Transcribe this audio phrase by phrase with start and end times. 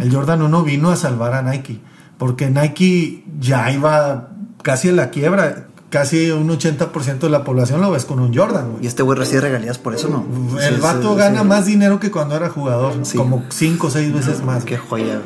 [0.00, 1.80] El Jordan 1 vino a salvar a Nike,
[2.18, 4.30] porque Nike ya iba
[4.62, 5.66] casi en la quiebra.
[5.90, 9.42] Casi un 80% de la población lo ves con un Jordan, Y este güey recibe
[9.42, 10.24] regalías por eso, ¿no?
[10.58, 14.64] El vato gana más dinero que cuando era jugador, como 5 o 6 veces más.
[14.64, 15.20] Qué joya.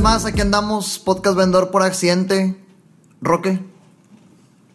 [0.00, 2.56] Más, aquí andamos, Podcast Vendedor por Accidente.
[3.20, 3.60] Roque,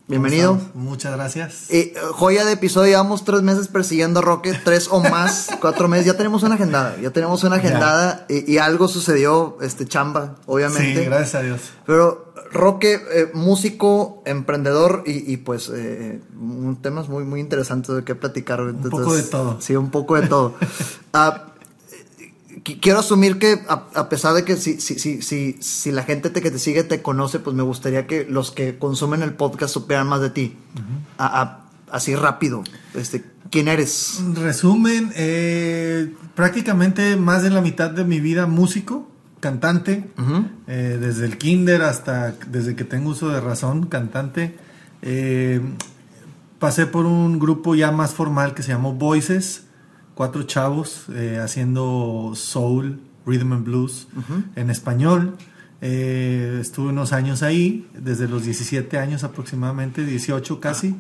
[0.08, 0.60] bienvenido.
[0.76, 1.66] Muchas gracias.
[1.70, 6.06] Eh, joya de episodio, llevamos tres meses persiguiendo a Roque, tres o más, cuatro meses.
[6.06, 11.00] Ya tenemos una agendada, ya tenemos una agendada y, algo sucedió, este chamba, obviamente.
[11.00, 11.62] Sí, gracias a Dios.
[11.88, 16.22] Pero Roque, eh, músico, emprendedor y, pues eh,
[16.82, 18.62] temas muy, muy interesantes de qué platicar.
[18.62, 19.60] Un poco de todo.
[19.60, 20.54] Sí, un poco de todo.
[21.18, 21.55] Ah,
[22.66, 26.42] quiero asumir que a, pesar de que si, si, si, si, si la gente te,
[26.42, 30.08] que te sigue te conoce, pues me gustaría que los que consumen el podcast supieran
[30.08, 30.58] más de ti.
[31.92, 32.64] así rápido.
[32.96, 34.22] Este, ¿Quién eres?
[34.34, 39.08] Resumen, eh, prácticamente más de la mitad de mi vida músico,
[39.40, 40.10] cantante,
[40.68, 44.58] eh, desde el kinder hasta desde que tengo uso de razón, cantante.
[45.04, 45.62] Eh,
[46.58, 49.65] pasé por un grupo ya más formal que se llamó Voices,
[50.16, 54.08] cuatro chavos eh, haciendo soul, rhythm and blues
[54.56, 55.38] en español.
[55.82, 60.96] Eh, estuve unos años ahí, desde los 17 años aproximadamente, 18 casi.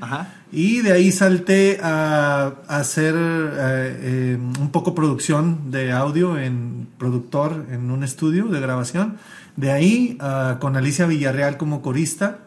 [0.51, 7.89] Y de ahí salté a, hacer eh, un poco producción de audio en productor en
[7.89, 9.15] un estudio de grabación.
[9.55, 12.39] De ahí ah, con Alicia Villarreal como corista.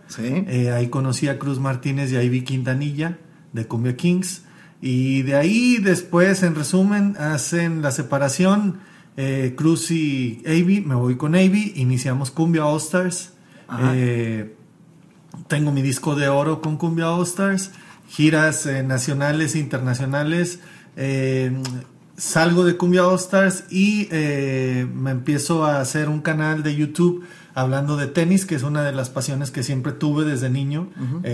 [0.75, 3.16] ahí conocí a Cruz Martínez y a Ivy Quintanilla
[3.53, 4.42] de Cumbia Kings.
[4.81, 8.79] Y de ahí después, en resumen, hacen la separación.
[9.17, 13.33] Eh, Cruz y Avi, me voy con Avi, iniciamos Cumbia All Stars.
[13.93, 14.55] Eh,
[15.49, 17.73] tengo mi disco de oro con Cumbia All Stars,
[18.09, 20.61] giras eh, nacionales e internacionales.
[22.17, 24.09] salgo de Cumbia All Stars y
[24.94, 27.25] me empiezo a hacer un canal de YouTube
[27.55, 30.91] hablando de tenis, que es una de las pasiones que siempre tuve desde niño,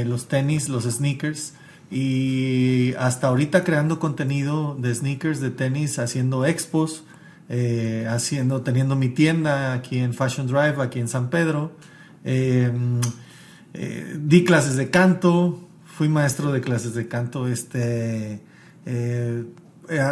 [0.07, 1.53] los tenis, los sneakers.
[1.95, 7.05] Y hasta ahorita creando contenido de sneakers, de tenis, haciendo expos,
[7.49, 11.71] eh, haciendo, teniendo mi tienda aquí en Fashion Drive, aquí en San Pedro.
[12.25, 13.01] Em,
[13.75, 18.41] eh, di clases de canto, fui maestro de clases de canto, este,
[18.87, 19.45] eh,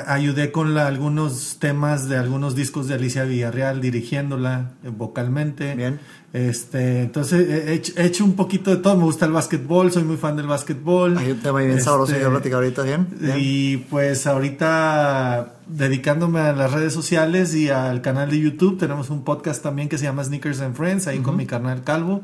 [0.06, 5.74] ayudé con algunos temas de algunos discos de Alicia Villarreal, dirigiéndola vocalmente.
[5.74, 5.98] Bien.
[6.32, 8.96] Este, entonces he, hecho un poquito de todo.
[8.96, 11.18] Me gusta el básquetbol, soy muy fan del básquetbol.
[11.18, 13.06] Hay un tema bien este, sabroso que ahorita, ¿bien?
[13.36, 19.24] Y pues ahorita dedicándome a las redes sociales y al canal de YouTube, tenemos un
[19.24, 22.22] podcast también que se llama Sneakers and Friends, ahí con mi carnal Calvo.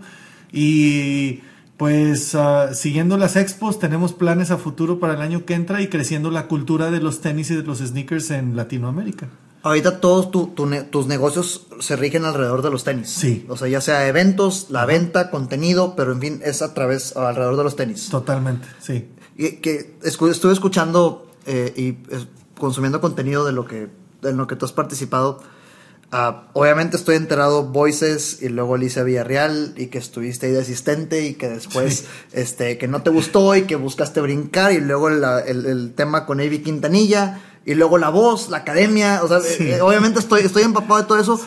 [0.52, 1.40] Y
[1.76, 5.88] pues ah, siguiendo las expos, tenemos planes a futuro para el año que entra y
[5.88, 9.28] creciendo la cultura de los tenis y de los sneakers en Latinoamérica.
[9.62, 13.10] Ahorita todos tus negocios se rigen alrededor de los tenis.
[13.10, 13.44] Sí.
[13.48, 17.56] O sea, ya sea eventos, la venta, contenido, pero en fin, es a través, alrededor
[17.56, 18.08] de los tenis.
[18.08, 19.08] Totalmente, sí.
[19.36, 21.98] Y que estuve escuchando eh, y
[22.58, 23.88] consumiendo contenido de lo que,
[24.22, 25.40] de lo que tú has participado.
[26.10, 31.26] Ah, obviamente estoy enterado Voices y luego Alicia Villarreal y que estuviste ahí de asistente
[31.26, 35.22] y que después este que no te gustó y que buscaste brincar y luego el,
[35.22, 40.18] el, tema con Avi Quintanilla y luego la voz, la academia, o sea, eh, obviamente
[40.18, 41.38] estoy, estoy empapado de todo eso.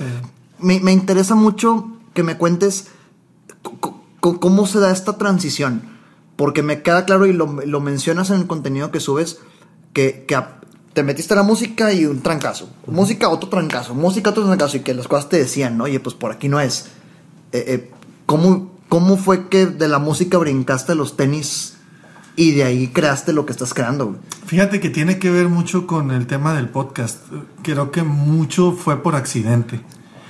[0.60, 2.90] Me, me, interesa mucho que me cuentes
[4.20, 5.82] cómo se da esta transición,
[6.36, 9.40] porque me queda claro y lo, lo mencionas en el contenido que subes,
[9.94, 10.36] que, que
[10.94, 14.80] te metiste a la música y un trancazo, música, otro trancazo, música, otro trancazo, y
[14.82, 16.88] que las cosas te decían, oye, pues por aquí no es.
[17.52, 17.92] Eh, eh,
[18.26, 21.76] ¿cómo, ¿Cómo fue que de la música brincaste a los tenis
[22.36, 24.18] y de ahí creaste lo que estás creando.
[24.46, 27.20] Fíjate que tiene que ver mucho con el tema del podcast.
[27.62, 29.82] Creo que mucho fue por accidente.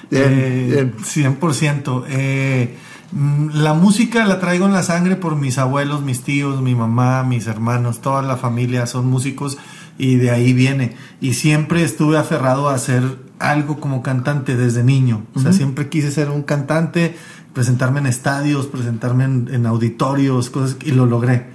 [0.09, 2.03] Bien, 100%.
[2.07, 2.78] Eh, eh,
[3.11, 7.23] mm, la música la traigo en la sangre por mis abuelos, mis tíos, mi mamá,
[7.23, 9.57] mis hermanos, toda la familia son músicos
[10.02, 10.96] y de ahí viene.
[11.22, 13.03] Y siempre estuve aferrado a hacer
[13.38, 15.28] algo como cantante desde niño.
[15.36, 17.16] O sea, siempre quise ser un cantante,
[17.53, 21.46] presentarme en estadios, presentarme en, en auditorios, cosas, y lo logré.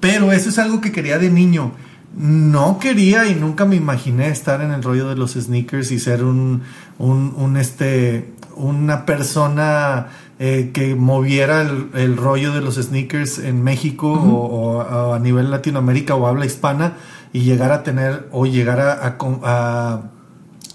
[0.00, 1.74] Pero eso es algo que quería de niño.
[2.18, 6.24] No quería y nunca me imaginé estar en el rollo de los sneakers y ser
[6.24, 6.62] un,
[6.98, 10.08] un, este, una persona
[10.40, 11.62] eh, que moviera
[11.94, 16.94] el, rollo de los sneakers en México o, a nivel Latinoamérica o habla hispana
[17.32, 20.02] y llegar a tener o llegar a, a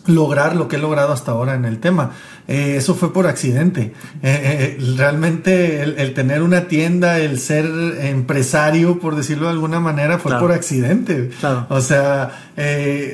[0.08, 2.12] lograr lo que he logrado hasta ahora en el tema.
[2.48, 3.94] eh, eso fue por accidente.
[4.24, 7.66] Eh, eh, realmente el, tener una tienda, el ser
[8.02, 11.30] empresario, por decirlo de alguna manera, fue por accidente.
[11.70, 12.32] O sea,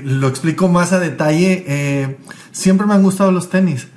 [0.03, 2.17] lo explico más a detalle.
[2.51, 3.87] siempre me han gustado los tenis.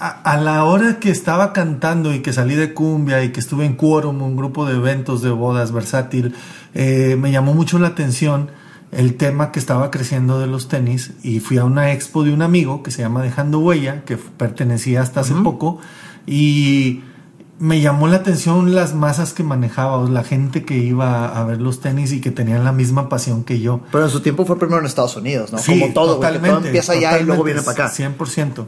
[0.00, 3.76] A, la hora que estaba cantando y que salí de cumbia y que estuve en
[3.76, 6.34] Quorum, un grupo de eventos de bodas versátil,
[6.74, 8.50] me llamó mucho la atención
[8.92, 12.42] el tema que estaba creciendo de los tenis y fui a una expo de un
[12.42, 15.78] amigo que se llama Dejando Huella, que pertenecía hasta hace poco,
[16.26, 17.02] y
[17.58, 21.80] me llamó la atención las masas que manejaba, la gente que iba a ver los
[21.80, 23.80] tenis y que tenían la misma pasión que yo.
[23.92, 25.58] Pero en su tiempo fue primero en Estados Unidos, ¿no?
[25.64, 27.94] Como todo, totalmente, todo empieza allá y luego viene para acá.
[27.94, 28.66] 100%.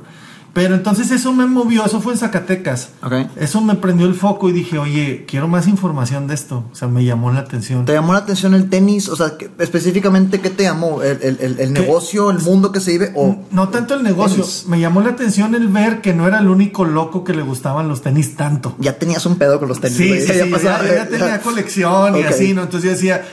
[0.52, 2.90] Pero entonces eso me movió, eso fue en Zacatecas.
[3.36, 6.64] Eso me prendió el foco y dije, oye, quiero más información de esto.
[6.70, 7.86] O sea, me llamó la atención.
[7.86, 9.08] ¿Te llamó la atención el tenis?
[9.08, 11.02] O sea, específicamente, ¿qué te llamó?
[11.02, 13.12] ¿El, negocio, el mundo que se vive?
[13.14, 14.44] O no tanto el negocio.
[14.68, 17.88] Me llamó la atención el ver que no era el único loco que le gustaban
[17.88, 18.76] los tenis tanto.
[18.78, 19.96] Ya tenías un pedo con los tenis.
[19.96, 22.64] Sí, sí, ya, tenía colección y así, ¿no?
[22.64, 23.24] Entonces yo decía,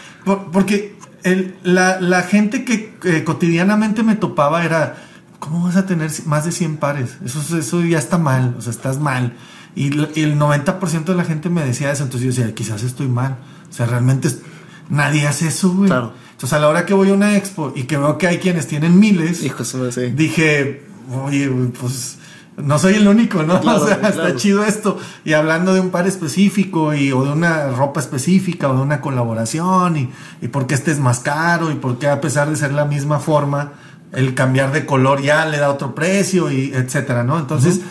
[0.53, 0.95] porque
[1.63, 5.08] la, la, gente que eh, cotidianamente me topaba era
[5.39, 7.17] ¿cómo vas a tener más de 100 pares?
[7.23, 9.35] Eso, eso ya está mal, o sea, estás mal.
[9.75, 13.37] Y, el 90% de la gente me decía eso, entonces yo decía, quizás estoy mal.
[13.69, 14.29] O sea, realmente
[14.89, 15.87] nadie hace eso, güey.
[15.87, 16.13] Claro.
[16.31, 18.67] Entonces, a la hora que voy a una expo y que veo que hay quienes
[18.67, 19.41] tienen miles,
[20.15, 20.83] dije,
[21.23, 21.49] oye,
[21.79, 22.17] pues
[22.57, 23.55] no soy el único, ¿no?
[23.63, 24.97] o sea, está chido esto.
[25.23, 29.01] Y hablando de un par específico y, o de una ropa específica o de una
[29.01, 30.09] colaboración y,
[30.41, 32.85] y por qué este es más caro y por qué a pesar de ser la
[32.85, 33.73] misma forma,
[34.11, 37.37] el cambiar de color ya le da otro precio y etcétera, ¿no?
[37.39, 37.81] Entonces,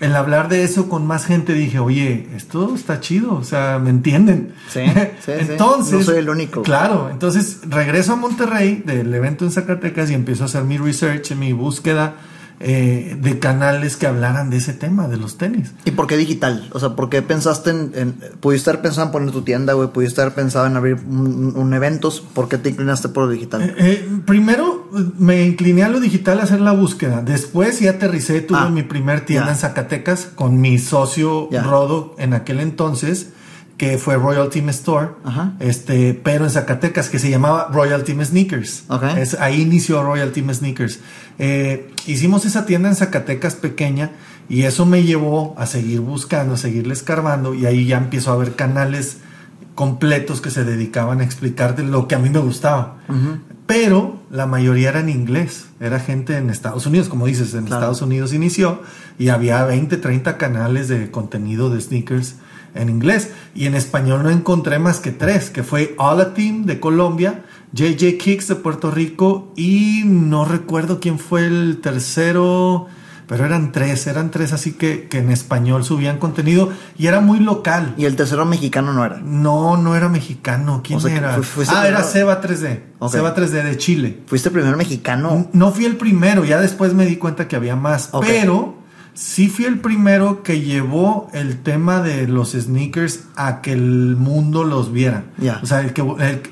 [0.00, 3.90] el hablar de eso con más gente dije, oye, esto está chido, o sea, ¿me
[3.90, 4.54] entienden?
[4.68, 4.80] Sí,
[5.24, 6.62] sí entonces, no soy el único.
[6.62, 11.32] Claro, entonces regreso a Monterrey del evento en Zacatecas y empiezo a hacer mi research,
[11.32, 12.16] mi búsqueda
[12.60, 15.72] eh, de canales que hablaran de ese tema, de los tenis.
[15.84, 16.68] ¿Y por qué digital?
[16.72, 19.88] O sea, ¿por qué pensaste en, pudiste estar pensando en poner tu tienda, güey?
[19.88, 22.20] ¿Pudiste estar pensado en abrir un, eventos?
[22.20, 23.62] ¿Por qué te inclinaste por lo digital?
[23.62, 24.83] Eh, eh, primero
[25.18, 27.22] me incliné a lo digital a hacer la búsqueda.
[27.22, 32.34] Después ya aterricé, tuve ah, mi primer tienda en Zacatecas con mi socio Rodo en
[32.34, 33.32] aquel entonces
[33.76, 35.08] que fue Royal Team Store,
[35.58, 38.84] este, pero en Zacatecas, que se llamaba Royal Team Sneakers.
[39.18, 41.00] Es, ahí inició Royal Team Sneakers.
[41.38, 44.12] Eh, hicimos esa tienda en Zacatecas pequeña
[44.48, 48.34] y eso me llevó a seguir buscando, a seguirle escarbando y ahí ya empezó a
[48.34, 49.18] haber canales
[49.74, 52.98] completos que se dedicaban a explicar de lo que a mí me gustaba.
[53.66, 58.02] Pero la mayoría era en inglés, era gente en Estados Unidos, como dices, en Estados
[58.02, 58.82] Unidos inició
[59.18, 62.36] y había 20, 30 canales de contenido de sneakers
[62.74, 63.30] en inglés.
[63.54, 68.18] Y en español no encontré más que tres, que fue All Team de Colombia, JJ
[68.18, 72.88] Kicks de Puerto Rico y no recuerdo quién fue el tercero,
[73.26, 77.40] pero eran tres, eran tres así que, que en español subían contenido y era muy
[77.40, 77.94] local.
[77.96, 79.20] ¿Y el tercero mexicano no era?
[79.24, 80.82] No, no era mexicano.
[80.84, 81.38] ¿Quién era?
[81.68, 82.80] ah, era Seba 3D.
[83.10, 84.22] Seba 3D de Chile.
[84.26, 85.48] ¿Fuiste el primer mexicano?
[85.52, 88.84] No fui el primero, ya después me di cuenta que había más, pero
[89.14, 94.64] sí fui el primero que llevó el tema de los sneakers a que el mundo
[94.64, 95.24] los viera.
[95.62, 96.02] O sea, que,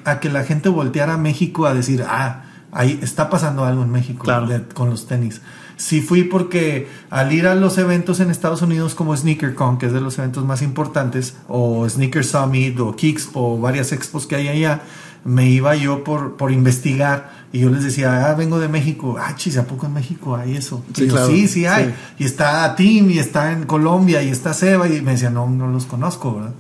[0.05, 3.91] a que la gente volteara a México a decir, ah, ahí está pasando algo en
[3.91, 4.27] México
[4.75, 5.43] con los tenis.
[5.83, 9.93] Sí fui porque al ir a los eventos en Estados Unidos como SneakerCon, que es
[9.93, 14.83] de los eventos más importantes, o Sneaker Summit, o Kickspo, varias expos que hay allá,
[15.25, 19.17] me iba yo por, por investigar y yo les decía, ah, vengo de México.
[19.19, 20.85] Ah, chis, ¿a poco en México hay eso?
[20.95, 21.93] Sí, sí, sí hay.
[22.17, 24.89] Y está Tim, y está en Colombia, y está Seba.
[24.89, 26.53] Y me decía, no, no los conozco, ¿verdad?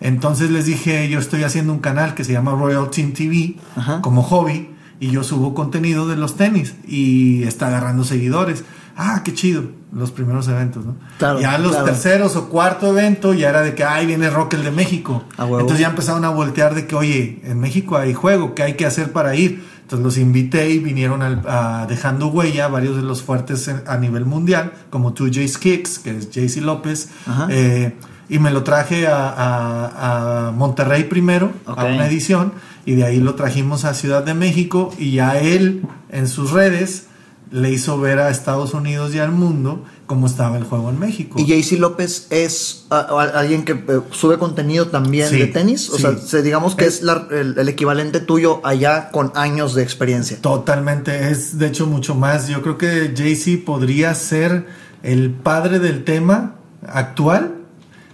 [0.00, 3.56] Entonces les dije, yo estoy haciendo un canal que se llama Royal Team TV
[4.02, 4.70] como hobby.
[5.00, 6.74] Y yo subo contenido de los tenis.
[6.86, 8.64] Y está agarrando seguidores.
[8.96, 9.64] Ah, qué chido.
[9.92, 10.96] Los primeros eventos, ¿no?
[11.18, 14.64] Claro, ya los terceros o cuarto evento ya era de que, ay, viene Rock el
[14.64, 15.24] de México.
[15.38, 18.84] Entonces ya empezaron a voltear de que, oye, en México hay juego, ¿qué hay que
[18.84, 19.64] hacer para ir?
[19.88, 24.72] Entonces los invité y vinieron a, dejando huella varios de los fuertes a nivel mundial,
[24.90, 27.08] como 2J's Kicks, que es JC López.
[27.48, 27.94] Eh,
[28.28, 32.52] y me lo traje a, Monterrey primero, a una edición,
[32.88, 37.04] y de ahí lo trajimos a Ciudad de México, y ya él en sus redes
[37.50, 41.38] le hizo ver a Estados Unidos y al mundo cómo estaba el juego en México.
[41.38, 45.90] ¿Y JC López es alguien que eh, sube contenido también de tenis?
[45.90, 50.40] O sea, digamos que es, el, equivalente tuyo allá con años de experiencia.
[50.40, 52.48] Totalmente, es de hecho mucho más.
[52.48, 54.66] Yo creo que JC podría ser
[55.02, 56.54] el padre del tema
[56.86, 57.54] actual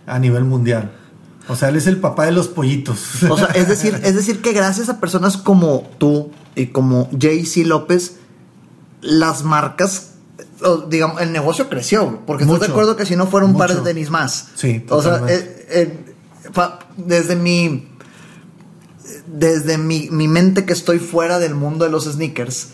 [0.05, 0.91] a nivel mundial.
[1.49, 3.23] O sea, él es el papá de los pollitos.
[3.29, 7.67] O sea, es decir, es decir que gracias a personas como tú y como JC
[7.67, 8.17] López,
[9.01, 10.11] las marcas
[10.89, 12.57] digamos, el negocio creció, porque Mucho.
[12.57, 14.49] estoy de acuerdo que si no fuera un par de tenis más.
[14.55, 16.15] Sí, O sea, eh, eh,
[16.97, 17.89] desde mi
[19.27, 22.69] desde mi, mi mente que estoy fuera del mundo de los sneakers,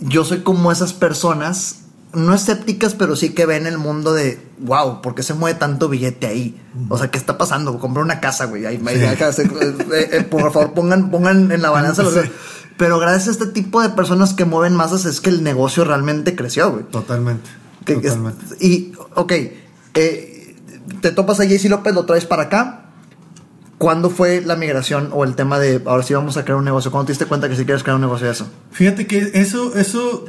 [0.00, 5.02] yo soy como esas personas, no escépticas, pero sí que ven el mundo de, wow,
[5.02, 6.60] ¿por qué se mueve tanto billete ahí?
[6.88, 7.78] O sea, ¿qué está pasando?
[7.78, 8.64] Compré una casa, güey.
[8.66, 8.78] ahí-
[9.92, 12.02] eh, eh, por favor, pongan, pongan en la balanza.
[12.02, 12.14] los-.
[12.78, 16.34] Pero gracias a este tipo de personas que mueven masas es que el negocio realmente
[16.36, 16.84] creció, güey.
[16.84, 17.48] Totalmente.
[17.84, 18.44] Que- es- totalmente.
[18.60, 19.32] y, ok,
[19.94, 20.56] eh,
[21.00, 22.85] te topas a JC López, lo traes para acá.
[23.78, 26.90] ¿Cuándo fue la migración o el tema de ahora sí vamos a crear un negocio?
[26.90, 28.48] ¿Cuándo te diste cuenta que si quieres crear un negocio de eso?
[28.70, 30.24] Fíjate que eso, eso,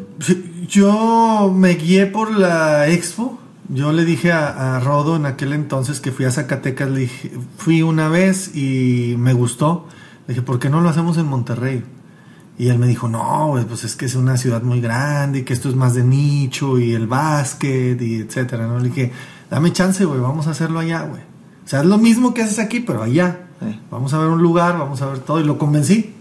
[0.67, 3.39] yo me guié por la expo.
[3.69, 7.81] Yo le dije a, Rodo en aquel entonces que fui a Zacatecas, le dije, fui
[7.81, 9.87] una vez y me gustó.
[10.27, 11.85] Le dije, ¿por qué no lo hacemos en Monterrey?
[12.57, 15.53] Y él me dijo, no, pues es que es una ciudad muy grande y que
[15.53, 18.79] esto es más de nicho y el básquet y etcétera, ¿no?
[18.79, 19.11] Le dije,
[19.49, 21.21] dame chance, güey, vamos a hacerlo allá, güey.
[21.67, 23.41] O sea, es lo mismo que haces aquí, pero allá.
[23.59, 23.77] Sí.
[23.91, 25.41] Vamos a ver un lugar, vamos a ver todo.
[25.41, 26.13] Y lo convencí.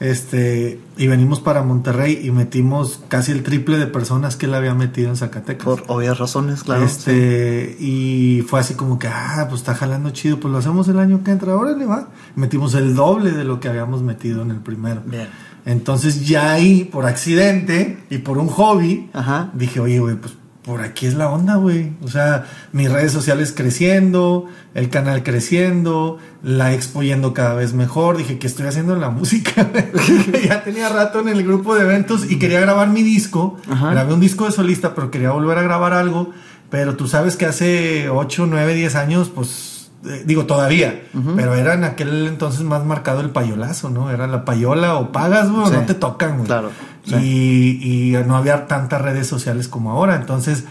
[0.00, 4.74] Este, y venimos para Monterrey y metimos casi el triple de personas que él había
[4.74, 5.64] metido en Zacatecas.
[5.64, 6.84] Por obvias razones, claro.
[6.84, 10.98] este, y fue así como que, ah, pues está jalando chido, pues lo hacemos el
[10.98, 12.08] año que entra, órale, va.
[12.34, 15.00] Metimos el doble de lo que habíamos metido en el primero.
[15.06, 15.28] Bien.
[15.64, 19.52] Entonces ya ahí, por accidente y por un hobby, Ajá.
[19.54, 20.34] dije, oye, güey, pues
[20.64, 21.92] por aquí es la onda, güey.
[22.02, 28.16] O sea, mis redes sociales creciendo, el canal creciendo, la expo yendo cada vez mejor.
[28.16, 29.68] Dije, ¿qué estoy haciendo en la música?
[30.46, 33.58] ya tenía rato en el grupo de eventos y quería grabar mi disco.
[33.68, 33.90] Ajá.
[33.90, 36.30] Grabé un disco de solista, pero quería volver a grabar algo.
[36.70, 39.71] Pero tú sabes que hace 8, 9, 10 años, pues,
[40.04, 41.02] eh, digo, todavía,
[41.36, 44.10] pero era en aquel entonces más marcado el payolazo, ¿no?
[44.10, 45.72] Era la payola o pagas, güey, Sí.
[45.74, 46.46] no te tocan, güey.
[46.46, 46.70] Claro,
[47.04, 47.14] sí.
[47.16, 50.16] Y, y no había tantas redes sociales como ahora.
[50.16, 50.64] Entonces,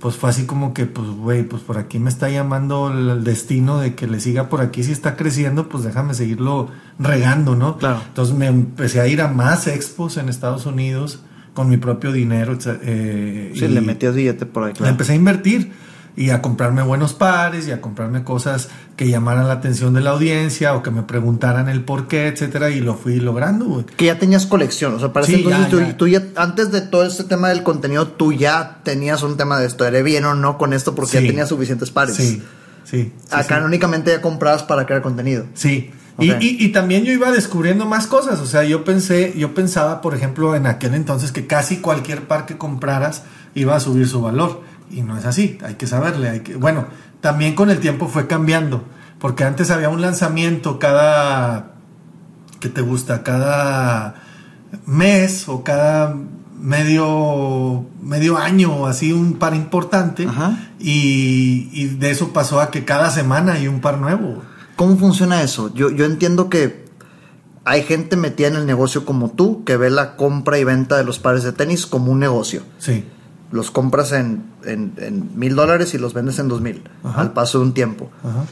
[0.00, 3.78] pues fue así como que, pues, güey, pues por aquí me está llamando el, destino
[3.80, 4.82] de que le siga por aquí.
[4.84, 6.68] Si está creciendo, pues déjame seguirlo
[6.98, 7.76] regando, ¿no?
[7.78, 8.00] Claro.
[8.06, 11.20] Entonces me empecé a ir a más expos en Estados Unidos
[11.52, 12.56] con mi propio dinero.
[12.82, 14.90] eh, Sí, y le metías billete por ahí, le claro.
[14.92, 15.72] empecé a invertir
[16.18, 20.10] y a comprarme buenos pares y a comprarme cosas que llamaran la atención de la
[20.10, 23.84] audiencia o que me preguntaran el por qué, etcétera, y lo fui logrando, güey.
[23.86, 25.96] Que ya tenías colección, o sea, parece Sí, entonces ya, tú, ya.
[25.96, 29.66] tú ya, antes de todo este tema del contenido, tú ya tenías un tema de
[29.68, 30.96] esto, ¿eres bien o no con esto?
[30.96, 31.22] Porque Sí.
[31.22, 32.16] ya tenías suficientes pares.
[32.16, 32.42] Sí, sí.
[32.84, 35.46] sí, Acá únicamente ya comprabas para crear contenido.
[35.54, 35.92] Sí.
[36.20, 38.40] Y, y- y también yo iba descubriendo más cosas.
[38.40, 42.44] O sea, yo pensé, yo pensaba, por ejemplo, en aquel entonces que casi cualquier par
[42.44, 43.22] que compraras
[43.54, 44.62] iba a subir su valor.
[44.90, 45.58] Y no es así.
[45.64, 46.28] Hay que saberle.
[46.28, 46.86] Hay que, bueno,
[47.20, 48.84] también con el tiempo fue cambiando.
[49.18, 51.72] Porque antes había un lanzamiento cada.
[52.60, 53.22] ¿Qué te gusta?
[53.22, 54.14] Cada
[54.86, 56.14] mes o cada
[56.60, 60.70] medio medio año o así un par importante Ajá.
[60.80, 64.42] y, y de eso pasó a que cada semana hay un par nuevo
[64.78, 65.74] ¿Cómo funciona eso?
[65.74, 66.84] Yo, yo entiendo que
[67.64, 71.02] hay gente metida en el negocio como tú que ve la compra y venta de
[71.02, 72.62] los pares de tenis como un negocio.
[72.78, 73.04] sí
[73.50, 74.42] Los compras en
[75.34, 78.10] mil dólares y los vendes en dos mil al paso de un tiempo.
[78.22, 78.44] Ajá.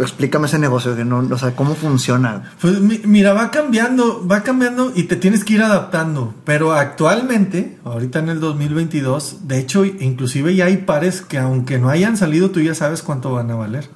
[0.00, 2.52] Explícame ese negocio, que no, o sea, cómo funciona.
[2.60, 6.34] Pues mi- mira, va cambiando, va cambiando y te tienes que ir adaptando.
[6.44, 11.88] Pero actualmente, ahorita en el 2022, de hecho, inclusive ya hay pares que aunque no
[11.88, 13.88] hayan salido, tú ya sabes cuánto van a valer.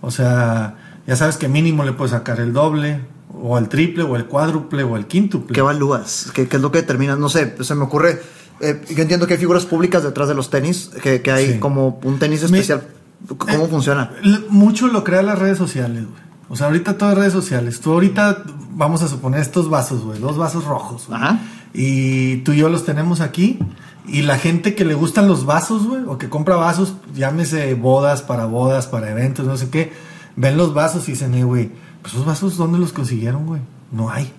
[0.00, 3.00] O sea, ya sabes que mínimo le puedes sacar el doble,
[3.40, 5.52] o el triple, o el cuádruple, o el quíntuple.
[5.54, 6.30] ¿Qué evalúas?
[6.34, 7.18] ¿Qué, qué es lo que determinas?
[7.18, 8.20] No sé, se me ocurre.
[8.60, 11.58] Eh, yo entiendo que hay figuras públicas detrás de los tenis, que, que hay Sí.
[11.58, 12.88] como un tenis Mi- especial.
[13.36, 14.12] ¿Cómo Eh, funciona?
[14.48, 16.28] Mucho lo crean las redes sociales, güey.
[16.50, 17.80] O sea, ahorita todas redes sociales.
[17.80, 21.06] Tú ahorita, vamos a suponer estos vasos, güey, dos vasos rojos.
[21.08, 21.20] güey.
[21.20, 21.40] Ajá.
[21.74, 23.58] Y tú y yo los tenemos aquí.
[24.06, 28.22] Y la gente que le gustan los vasos, güey, o que compra vasos, llámese bodas,
[28.22, 29.92] para bodas, para eventos, no sé qué,
[30.36, 33.60] ven los vasos y dicen, eh, güey, pues esos vasos, ¿dónde los consiguieron, güey?
[33.92, 34.32] No hay.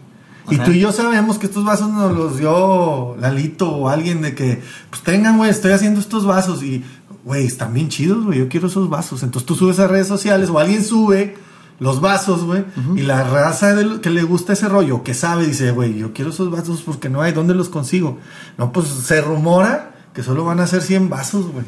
[0.51, 0.63] Y Ajá.
[0.65, 4.62] tú y yo sabemos que estos vasos nos los dio Lalito o alguien de que,
[4.89, 6.84] pues tengan, güey, estoy haciendo estos vasos y,
[7.25, 9.24] güey, están bien chidos, güey, yo quiero esos vasos.
[9.24, 11.36] Entonces tú subes a redes sociales o alguien sube
[11.79, 12.65] los vasos, güey,
[12.98, 16.32] y la raza de- que le gusta ese rollo, que sabe, dice, güey, yo quiero
[16.32, 18.18] esos vasos porque no hay, ¿dónde los consigo?
[18.58, 21.63] No, pues se rumora que solo van a ser 100 vasos, güey.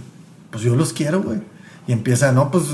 [0.49, 1.39] Pues yo los quiero, güey.
[1.87, 2.65] Y empieza, no, pues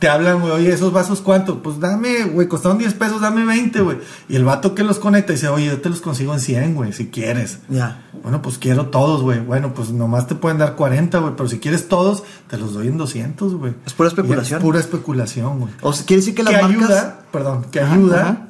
[0.00, 1.62] te hablan, güey, oye, esos vasos cuánto?
[1.62, 3.98] Pues dame, güey, costaron 10 pesos, dame 20, güey.
[4.28, 6.92] Y el vato que los conecta dice, oye, yo te los consigo en 100, güey,
[6.92, 7.60] si quieres.
[7.68, 8.02] Ya.
[8.22, 9.38] Bueno, pues quiero todos, güey.
[9.38, 12.88] Bueno, pues nomás te pueden dar 40, güey, pero si quieres todos, te los doy
[12.88, 13.74] en 200, güey.
[13.86, 14.58] Es pura Y especulación.
[14.58, 15.72] Es pura especulación, güey.
[15.82, 16.70] O sea, quiere decir que las marcas.
[16.70, 18.46] ayuda, perdón, que Ajá, ayuda ajá.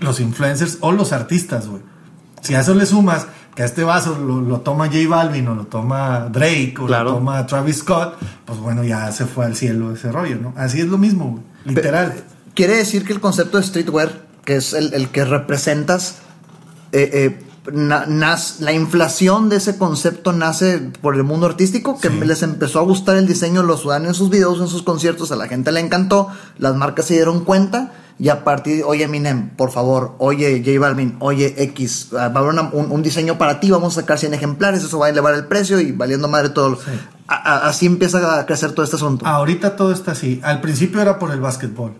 [0.00, 1.82] los influencers o los artistas, güey.
[2.42, 5.54] Si a eso le sumas que a este vaso lo, lo toma J Balvin o
[5.54, 7.10] lo toma Drake o Claro.
[7.10, 8.14] lo toma Travis Scott,
[8.44, 10.54] pues bueno, ya se fue al cielo ese rollo, ¿no?
[10.56, 12.14] Así es lo mismo, güey, literal.
[12.54, 14.10] Quiere decir que el concepto de streetwear,
[14.44, 16.18] que es el, el que representas,
[16.92, 22.20] eh, eh, nas- la inflación de ese concepto nace por el mundo artístico, que Sí.
[22.24, 25.36] les empezó a gustar el diseño, lo sudan en sus videos, en sus conciertos, a
[25.36, 27.92] la gente le encantó, las marcas se dieron cuenta.
[28.18, 32.42] Y a partir, oye Eminem, por favor, oye J Balvin, oye X, ah, va a
[32.42, 35.08] haber una- un, un diseño para ti, vamos a sacar 100 ejemplares, eso va a
[35.08, 36.76] elevar el precio y valiendo madre todo.
[36.76, 36.82] Sí.
[37.28, 39.26] A- a- así empieza a crecer todo este asunto.
[39.26, 40.38] Ahorita todo está así.
[40.42, 41.92] Al principio era por el básquetbol.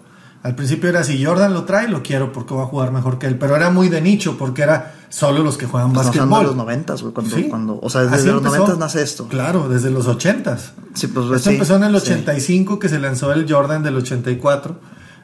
[0.43, 3.27] Al principio era si Jordan lo trae, lo quiero porque va a jugar mejor que
[3.27, 3.37] él.
[3.39, 6.45] Pero era muy de nicho porque era solo los que juegan hablando básquetbol.
[6.47, 7.45] los noventas, güey, cuando, Sí.
[7.49, 8.57] cuando, o sea, desde Así los empezó.
[8.57, 9.29] noventas nace esto.
[9.29, 10.73] Claro, desde los ochentas.
[10.95, 12.11] Sí, pues, Esto sí, empezó en el sí.
[12.13, 14.79] 85 que se lanzó el Jordan del 84.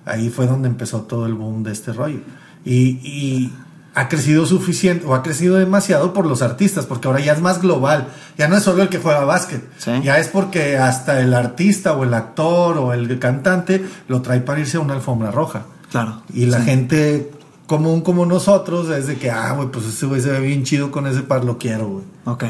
[0.05, 2.21] Ahí fue donde empezó todo el boom de este rollo.
[2.65, 3.53] Y, y
[3.97, 7.63] ha crecido suficiente o ha crecido demasiado por los artistas, porque ahora ya es más
[7.63, 8.09] global.
[8.37, 9.63] Ya no es solo el que juega básquet.
[9.79, 9.91] Sí.
[10.05, 14.61] Ya es porque hasta el artista o el actor o el cantante lo trae para
[14.61, 15.63] irse a una alfombra roja.
[15.91, 16.23] Claro.
[16.33, 16.65] Y la Sí.
[16.67, 17.31] gente
[17.67, 20.91] común como nosotros es de que, ah, güey, pues ese güey se ve bien chido
[20.91, 22.05] con ese par, lo quiero, güey.
[22.27, 22.45] Ok.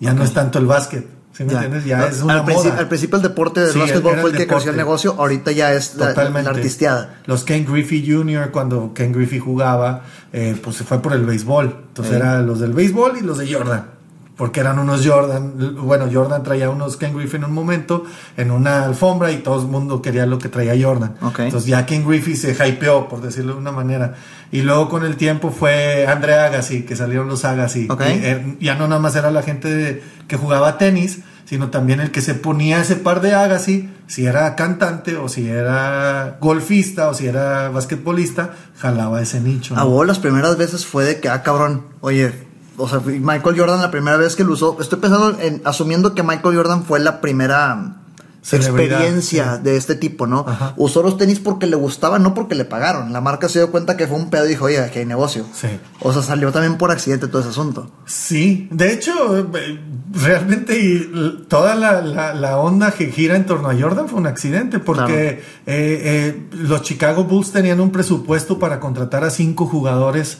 [0.00, 1.06] Ya no es tanto el básquet.
[1.36, 1.64] ¿Sí me Ya.
[1.64, 1.84] entiendes?
[1.84, 2.80] Ya es una al, principio, moda.
[2.82, 5.74] al principio el deporte del Sí, básquetbol fue el que creció el negocio, ahorita ya
[5.74, 7.16] es la artisteada.
[7.26, 10.02] Los Ken Griffey Jr., cuando Ken Griffey jugaba,
[10.32, 11.66] eh, pues se fue por el béisbol.
[11.88, 12.20] Entonces Sí.
[12.20, 13.95] eran los del béisbol y los de Jordan.
[14.36, 15.76] Porque eran unos Jordan.
[15.80, 18.04] Bueno, Jordan traía unos Ken Griffey en un momento,
[18.36, 21.14] en una alfombra, y todo el mundo quería lo que traía Jordan.
[21.22, 21.38] Ok.
[21.40, 24.14] Entonces ya Ken Griffey se hypeó, por decirlo de una manera.
[24.52, 27.88] Y luego con el tiempo fue Andre Agassi, que salieron los Agassi.
[27.90, 28.00] Ok.
[28.02, 32.00] Y, eh, ya no nada más era la gente de- que jugaba tenis, sino también
[32.00, 37.08] el que se ponía ese par de Agassi, si era cantante o si era golfista
[37.08, 39.74] o si era basquetbolista, jalaba ese nicho.
[39.74, 39.80] ¿no?
[39.80, 42.45] A vos las primeras veces fue de que, ah, cabrón, oye,
[42.76, 46.22] o sea, Michael Jordan la primera vez que lo usó, estoy pensando en, asumiendo que
[46.22, 47.96] Michael Jordan fue la primera
[48.42, 49.62] Celebridad, experiencia sí.
[49.64, 50.44] de este tipo, ¿no?
[50.46, 50.72] Ajá.
[50.76, 53.12] Usó los tenis porque le gustaban, no porque le pagaron.
[53.12, 55.44] La marca se dio cuenta que fue un pedo y dijo, oye, aquí hay negocio.
[55.52, 55.66] Sí.
[56.00, 57.90] O sea, salió también por accidente todo ese asunto.
[58.04, 59.80] Sí, de hecho, eh,
[60.12, 61.08] realmente
[61.48, 64.96] toda la, la- la onda que gira en torno a Jordan fue un accidente, porque
[65.06, 65.20] Claro.
[65.20, 70.38] eh, eh, los Chicago Bulls tenían un presupuesto para contratar a cinco jugadores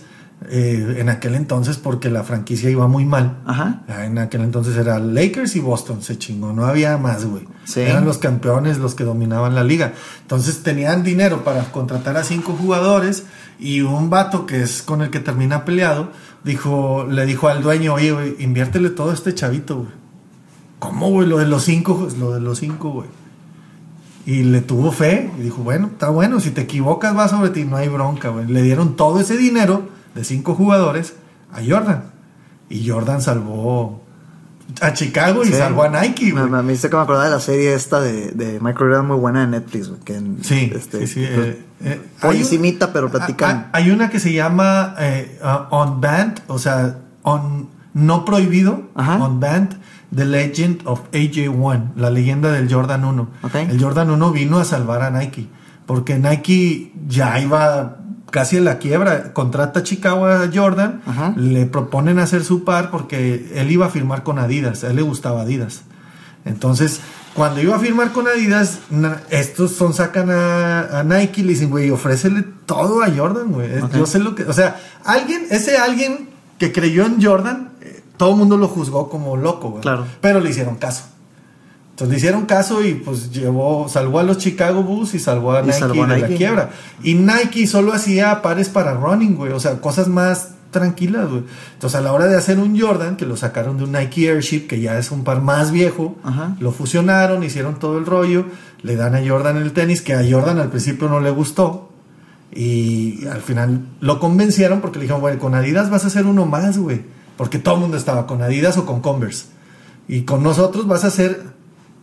[0.49, 3.38] eh, en aquel entonces, porque la franquicia iba muy mal.
[3.46, 3.83] Ajá.
[3.88, 7.44] Ah, En aquel entonces era Lakers y Boston, se chingó, no había más, güey.
[7.64, 7.81] Sí.
[7.81, 9.94] Eran los campeones los que dominaban la liga.
[10.22, 13.25] Entonces tenían dinero para contratar a cinco jugadores
[13.59, 16.11] y un vato que es con el que termina peleado,
[16.44, 19.90] dijo, le dijo al dueño, oye, güey, inviértele todo a este chavito, güey.
[20.79, 21.27] ¿Cómo, güey?
[21.27, 23.09] Lo de los cinco, lo de los cinco, güey.
[24.27, 27.64] Y le tuvo fe y dijo, bueno, está bueno, si te equivocas va sobre ti,
[27.64, 28.46] no hay bronca, güey.
[28.46, 31.14] Le dieron todo ese dinero de cinco jugadores
[31.52, 32.05] a Jordan.
[32.68, 34.02] Y Jordan salvó
[34.81, 35.52] a Chicago y Sí.
[35.52, 36.48] salvó a Nike, güey.
[36.50, 39.16] me, me hice que me acordaba de la serie esta de, de Michael Jordan muy
[39.18, 41.29] buena de Netflix, güey, que en- Sí, este, sí, sí.
[41.33, 42.00] pues, eh, eh,
[42.88, 43.68] un- pero platican.
[43.72, 49.22] Hay, una que se llama eh, uh, On Band, o sea, on, no prohibido, Ajá.
[49.22, 49.76] On Band,
[50.14, 53.29] The Legend of AJ1, la leyenda del Jordan 1.
[53.42, 53.55] Ok.
[53.55, 55.46] El Jordan 1 vino a salvar a Nike,
[55.87, 57.98] porque Nike ya iba
[58.37, 59.33] casi en la quiebra.
[59.33, 61.33] Contrata a Chicago a Jordan, Ajá.
[61.38, 65.01] le proponen hacer su par porque él iba a firmar con Adidas, a él le
[65.01, 65.85] gustaba Adidas.
[66.44, 67.01] Entonces,
[67.33, 68.81] cuando iba a firmar con Adidas,
[69.31, 73.70] estos son sacan a, a Nike y le dicen, güey, ofrécele todo a Jordan, güey.
[73.94, 78.33] Yo sé lo que, o sea, alguien, ese alguien que creyó en Jordan, eh, todo
[78.33, 79.81] el mundo lo juzgó como loco, güey.
[79.81, 80.05] Claro.
[80.20, 81.05] Pero le hicieron caso.
[81.96, 85.61] Entonces le hicieron caso y pues llevó, salvó a los Chicago Bulls y salvó a
[85.61, 86.70] Y Nike salvó a de la quiebra.
[87.02, 89.52] Y Nike solo hacía pares para running, güey.
[89.52, 91.44] O sea, cosas más tranquilas, güey.
[91.72, 94.66] Entonces a la hora de hacer un Jordan, que lo sacaron de un Nike Airship,
[94.66, 96.54] que ya es un par más viejo, Ajá.
[96.61, 98.44] lo fusionaron, hicieron todo el rollo,
[98.82, 101.92] le dan a Jordan el tenis, que a Jordan al principio no le gustó.
[102.52, 106.44] Y al final lo convencieron porque le dijeron, güey, con Adidas vas a hacer uno
[106.44, 107.00] más, güey.
[107.38, 109.46] Porque todo el mundo estaba con Adidas o con Converse.
[110.09, 111.56] Y con nosotros vas a hacer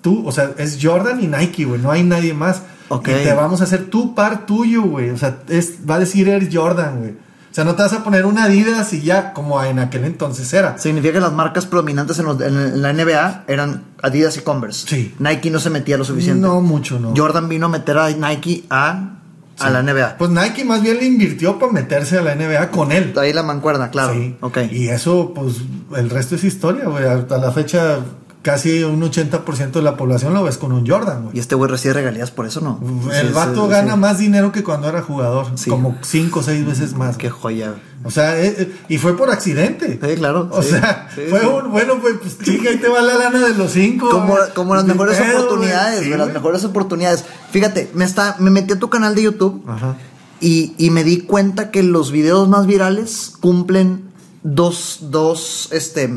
[0.04, 2.62] tú, o sea, es Jordan y Nike, güey, no hay nadie más.
[2.90, 3.08] Ok.
[3.08, 5.10] Y te vamos a hacer tu par tuyo, güey.
[5.10, 7.12] O sea, es, va a decir Air Jordan, güey.
[7.12, 10.52] O sea, no te vas a poner una Adidas y ya, como en aquel entonces
[10.54, 10.78] era.
[10.80, 14.88] Significa que las marcas predominantes en, los- en- en la NBA eran Adidas y Converse.
[14.88, 15.16] Sí.
[15.20, 16.42] Nike no se metía lo suficiente.
[16.42, 17.14] No mucho, no.
[17.16, 19.18] Jordan vino a meter a Nike a,
[19.60, 20.18] a la NBA.
[20.18, 23.14] Pues Nike más bien le invirtió para meterse a la NBA con él.
[23.18, 24.14] Ahí la mancuerna, claro.
[24.16, 24.36] Sí.
[24.42, 24.58] Ok.
[24.72, 25.58] Y eso, pues,
[25.96, 27.06] el resto es historia, güey.
[27.06, 28.00] Hasta la fecha,
[28.44, 31.38] casi un 80% de la población lo ves con un Jordan, güey.
[31.38, 32.80] Y este güey recibe regalías por eso, ¿no?
[33.12, 34.00] El Sí, vato sí, gana sí.
[34.00, 35.48] más dinero que cuando era jugador.
[35.56, 35.70] Sí.
[35.70, 37.18] Como 5 o 6 veces más.
[37.18, 37.74] Qué joya.
[38.04, 39.98] O sea, eh, eh, y fue por accidente.
[40.00, 40.50] Sí, claro.
[40.52, 43.72] O sea, fue un, bueno, pues, pues chica, ahí te va la lana de los
[43.72, 44.10] cinco.
[44.10, 46.34] Como, como las mejores pedo, oportunidades, güey, las güey.
[46.34, 47.24] mejores oportunidades.
[47.52, 49.96] Fíjate, me, está, me metí a tu canal de YouTube Ajá.
[50.42, 54.12] y, y me di cuenta que los videos más virales cumplen
[54.44, 56.10] dos, dos, este,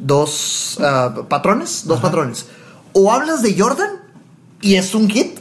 [0.00, 2.46] dos ah, patrones, dos patrones.
[2.92, 3.90] O hablas de Jordan
[4.60, 5.38] y es un hit,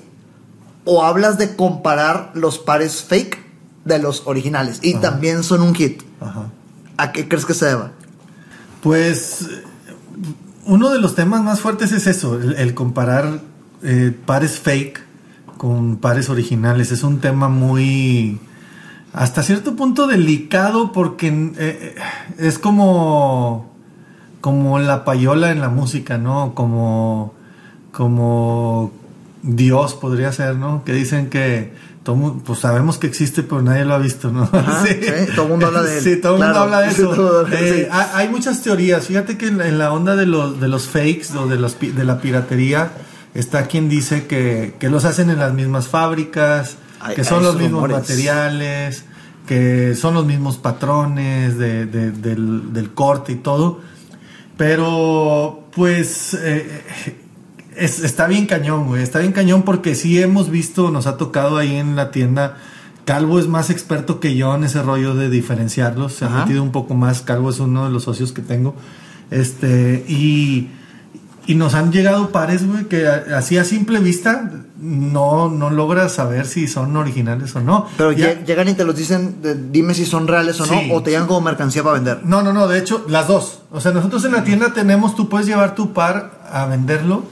[0.85, 3.45] o hablas de comparar los pares fake
[3.85, 6.03] de los originales y también son un hit.
[6.19, 6.49] Ajá.
[6.97, 7.91] ¿A qué crees que se deba?
[8.81, 9.47] Pues
[10.65, 13.39] uno de los temas más fuertes es eso, el, el comparar
[13.83, 15.01] eh, pares fake
[15.57, 16.91] con pares originales.
[16.91, 18.39] Es un tema muy,
[19.13, 21.95] hasta cierto punto delicado porque eh, eh,
[22.37, 23.71] es como,
[24.47, 26.53] como la payola en la música, ¿no?
[26.55, 27.33] Como,
[27.91, 28.93] como
[29.43, 30.83] Dios podría ser, ¿no?
[30.85, 34.43] Que dicen que todo pues sabemos que existe, pero nadie lo ha visto, ¿no?
[34.51, 34.95] Ajá, sí,
[35.35, 36.03] todo el mundo habla de él.
[36.03, 37.47] Sí, todo el mundo habla de eso.
[37.49, 37.97] Eh, sí.
[38.13, 39.05] Hay muchas teorías.
[39.07, 41.77] Fíjate que en la, en la onda de los, de los fakes o de, los,
[41.79, 42.91] de la piratería
[43.33, 47.55] está quien dice que, que los hacen en las mismas fábricas, Hay- que son los
[47.55, 47.97] mismos rumores.
[47.97, 49.03] materiales,
[49.45, 53.81] que son los mismos patrones de- de- del, del corte y todo.
[54.57, 56.83] Pero, pues, eh,
[57.75, 59.03] es- está bien cañón, güey.
[59.03, 62.57] Está bien cañón porque sí hemos visto, nos ha tocado ahí en la tienda.
[63.05, 66.13] Calvo es más experto que yo en ese rollo de diferenciarlos.
[66.13, 67.21] Se ha metido un poco más.
[67.21, 68.75] Calvo es uno de los socios que tengo.
[69.31, 70.69] Este, y,
[71.45, 76.45] y nos han llegado pares, güey, que así a simple vista no, no logras saber
[76.45, 77.87] si son originales o no.
[77.97, 81.01] Pero Ya- llegan y te los dicen, de- dime si son reales o no, o
[81.03, 82.21] te llegan como mercancía para vender.
[82.23, 83.61] No, no, no, de hecho, las dos.
[83.71, 87.23] O sea, nosotros en la tienda tenemos, tú puedes llevar tu par a venderlo,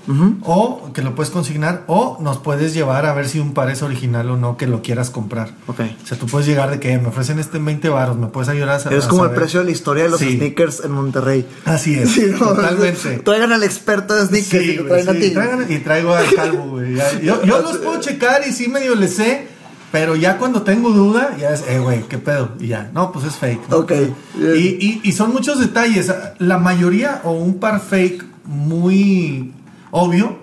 [0.44, 3.82] o que lo puedes consignar, o nos puedes llevar a ver si un par es
[3.82, 5.50] original o no, que lo quieras comprar.
[5.68, 5.82] Ok.
[6.04, 8.50] O sea, tú puedes llegar de que me ofrecen este en 20 baros, me puedes
[8.50, 9.42] ayudar a sa- Es como el saber?
[9.42, 10.38] precio de la historia de los Sí.
[10.38, 11.48] sneakers en Monterrey.
[11.66, 13.18] Así es, Sí, no, totalmente.
[13.26, 15.32] Traigan al experto de sneakers y Sí, traen a ti.
[15.32, 16.96] traigan- y traigo al calvo, güey.
[16.96, 17.20] ya.
[17.20, 19.48] Yo, yo los puedo checar y sí medio le sé,
[19.92, 22.50] pero ya cuando tengo duda, ya es, eh, güey, ¿qué pedo?
[22.60, 23.70] Y ya, no, pues es fake.
[23.70, 23.78] ¿no?
[23.78, 23.92] Ok,
[24.38, 26.12] Y, y- y son muchos detalles.
[26.40, 29.54] La mayoría o un par fake muy
[29.92, 30.40] obvio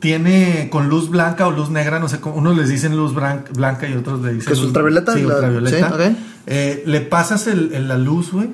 [0.00, 3.88] tiene con luz blanca o luz negra, no sé cómo, unos les dicen luz blanca
[3.88, 5.14] y otros le dicen ¿Que es luz- ultravioleta?
[5.14, 5.96] Sí, La- ultravioleta.
[6.08, 6.16] sí.
[6.46, 8.50] Eh, le pasas el, el- la luz, güey,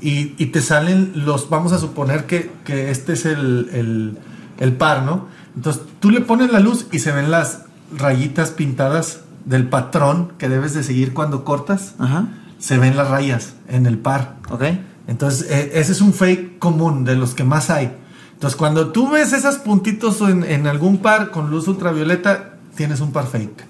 [0.00, 4.18] y, y te salen los, vamos a suponer que, que este es el, el-
[4.58, 5.28] el par, ¿no?
[5.54, 7.62] Entonces tú le pones la luz y se ven las
[7.96, 11.94] rayitas pintadas del patrón que debes de seguir cuando cortas.
[12.00, 12.26] Ajá.
[12.58, 14.34] Se ven las rayas en el par.
[14.50, 14.64] Ok.
[15.06, 17.92] Entonces, eh, ese es un fake común de los que más hay.
[18.38, 23.10] Entonces, cuando tú ves esos puntitos en, en algún par con luz ultravioleta, tienes un
[23.10, 23.64] par fake.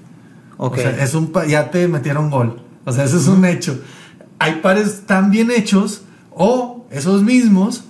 [0.58, 2.60] O sea, es un pa- ya te metieron gol.
[2.84, 3.80] O sea, eso es un hecho.
[4.38, 6.02] Hay pares tan bien hechos
[6.34, 7.84] o esos mismos,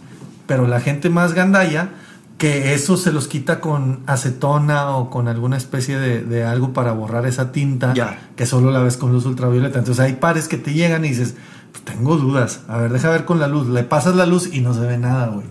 [0.47, 1.91] pero la gente más gandalla
[2.39, 6.93] que eso se los quita con acetona o con alguna especie de, de algo para
[6.93, 8.21] borrar esa tinta Ya.
[8.37, 9.81] que solo la ves con luz ultravioleta.
[9.81, 11.35] Entonces hay pares que te llegan y dices,
[11.73, 12.61] "Pues tengo dudas.
[12.69, 13.67] A ver, deja ver con la luz.
[13.67, 15.47] Le pasas la luz y no se ve nada, güey.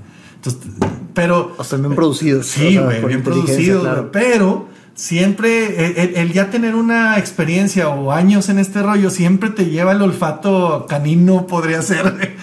[0.48, 2.48] Entonces, pero O sea, bien producidos.
[2.48, 4.02] Sí, o sea, bien inteligencia, producido, claro.
[4.02, 9.66] güey, pero siempre el, ya tener una experiencia o años en este rollo siempre te
[9.66, 12.36] lleva el olfato canino, podría ser,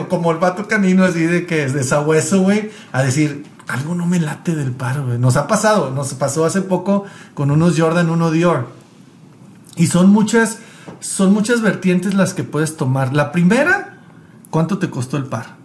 [0.00, 4.06] o como olfato canino así de que es de sabueso, güey, a decir, algo no
[4.06, 5.18] me late del par, güey.
[5.18, 8.68] Nos ha pasado, nos pasó hace poco con unos Jordan 1 Dior.
[9.76, 10.58] Y son muchas,
[11.00, 13.14] son muchas vertientes las que puedes tomar.
[13.14, 13.98] La primera,
[14.50, 15.56] ¿cuánto te costó el par?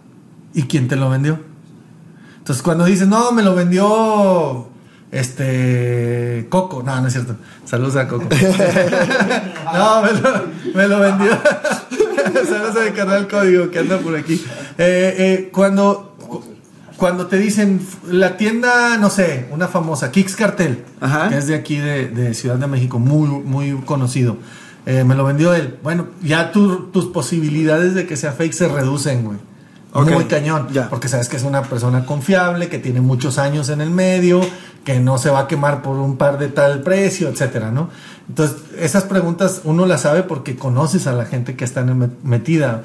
[0.54, 1.40] ¿Y quién te lo vendió?
[2.46, 4.68] Entonces cuando dices, no, me lo vendió
[5.10, 7.34] este Coco, no, no es cierto.
[7.64, 8.22] Saludos a Coco.
[9.74, 11.32] no, me lo, me lo vendió.
[12.48, 14.34] Saludos a mi canal código que anda por aquí.
[14.78, 16.16] Eh, eh, cuando,
[16.96, 21.28] cuando te dicen la tienda, no sé, una famosa, Kix Cartel, Ajá.
[21.28, 24.36] que es de aquí de, de Ciudad de México, muy, muy conocido.
[24.86, 25.78] Eh, me lo vendió él.
[25.82, 29.38] Bueno, ya tu- tus posibilidades de que sea fake se reducen, güey.
[30.02, 30.68] Muy cañón.
[30.72, 30.88] ya.
[30.88, 34.40] Porque sabes que es una persona confiable, que tiene muchos años en el medio,
[34.84, 37.90] que no se va a quemar por un par de tal precio, etcétera, ¿no?
[38.28, 41.84] Entonces, esas preguntas uno las sabe porque conoces a la gente que está
[42.22, 42.82] metida.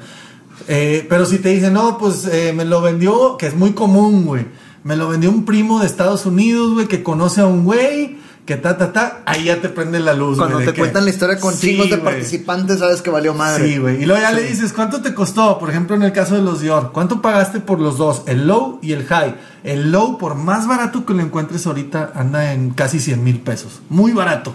[0.68, 4.24] Eh, pero si te dicen, no, pues eh, me lo vendió, que es muy común,
[4.24, 4.46] güey.
[4.84, 8.56] Me lo vendió un primo de Estados Unidos, güey, que conoce a un güey, que
[8.56, 9.22] ta, ta, ta.
[9.24, 11.90] Ahí ya te prende la luz, Cuando te que- cuentan la historia con Sí, chingos
[11.90, 13.66] de participantes, sabes que valió madre.
[13.68, 14.02] Sí, güey.
[14.02, 15.58] Y luego ya le dices, ¿cuánto te costó?
[15.58, 18.22] Por ejemplo, en el caso de los Dior, ¿cuánto pagaste por los dos?
[18.26, 19.36] El low y el high.
[19.62, 23.80] El low, por más barato que lo encuentres ahorita, anda en casi 100 mil pesos.
[23.88, 24.52] Muy barato.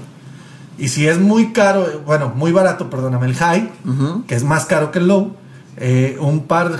[0.77, 3.71] Y si es muy caro, bueno, muy barato, perdóname, el high,
[4.27, 5.31] que es más caro que el low,
[5.77, 6.71] eh, un par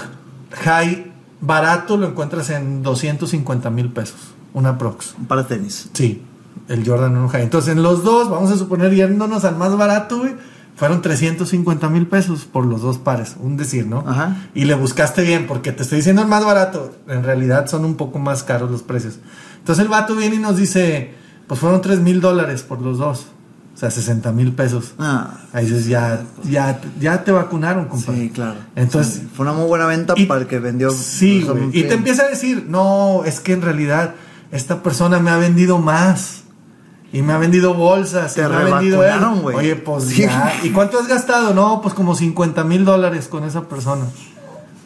[0.63, 4.17] high barato lo encuentras en 250 mil pesos,
[4.53, 5.15] una prox.
[5.17, 5.89] Un par de tenis.
[5.93, 6.21] Sí,
[6.67, 7.43] el Jordan 1 high.
[7.43, 10.35] Entonces en los dos, vamos a suponer yéndonos al más barato, güey,
[10.75, 14.03] fueron 350 mil pesos por los dos pares, un decir, ¿no?
[14.05, 14.35] Ajá.
[14.53, 17.95] Y le buscaste bien, porque te estoy diciendo el más barato, en realidad son un
[17.95, 19.19] poco más caros los precios.
[19.59, 21.13] Entonces el vato viene y nos dice,
[21.47, 23.27] pues fueron 3 mil dólares por los dos.
[23.73, 24.95] O sea, 60 mil pesos.
[24.97, 28.21] Ah, Ahí dices, ya, ya, ya te vacunaron, compadre.
[28.21, 28.55] sí, claro.
[28.75, 30.89] Entonces, Sí, fue una muy buena venta y- para el que vendió.
[30.89, 31.69] Sí, güey.
[31.73, 34.15] Y te empieza a decir, no, es que en realidad
[34.51, 36.41] esta persona me ha vendido más.
[37.13, 38.33] Y me ha vendido bolsas.
[38.35, 39.19] Te y me ha vendido él.
[39.43, 40.23] Oye, pues Sí.
[40.23, 40.53] ya.
[40.63, 41.53] ¿Y cuánto has gastado?
[41.53, 44.05] No, pues como 50 mil dólares con esa persona.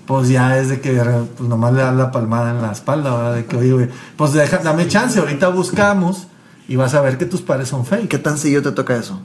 [0.06, 0.92] Pues ya es de que
[1.38, 3.36] pues nomás le das la palmada en la espalda, ¿verdad?
[3.36, 6.28] De que, oye, güey, pues deja, dame chance, ahorita buscamos
[6.68, 8.08] y vas a ver que tus pares son fake.
[8.10, 9.22] ¿Qué tan seguido te toca eso?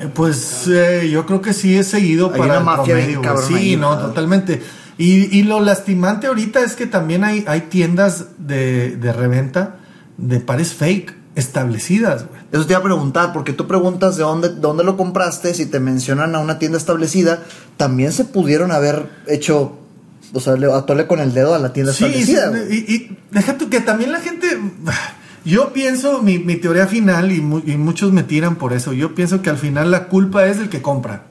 [0.00, 3.12] Eh, Pues eh, yo creo que sí es seguido Hay para una el mafia bien
[3.12, 4.06] promedio, cabrona Sí, ahí, no, ¿verdad?
[4.06, 4.62] totalmente.
[4.96, 9.76] Y, y lo lastimante ahorita es que también hay, hay tiendas de, de reventa
[10.16, 12.40] de pares fake establecidas, güey.
[12.52, 15.80] Eso te iba a preguntar, porque tú preguntas de dónde, dónde lo compraste, si te
[15.80, 17.42] mencionan a una tienda establecida,
[17.76, 19.76] también se pudieron haber hecho,
[20.32, 22.52] o sea, le atole con el dedo a la tienda Sí, establecida.
[22.70, 24.46] y, y deja tú que también la gente.
[25.44, 29.14] Yo pienso, mi, mi teoría final, y, mu- y muchos me tiran por eso, yo
[29.14, 31.24] pienso que al final la culpa es del que compra.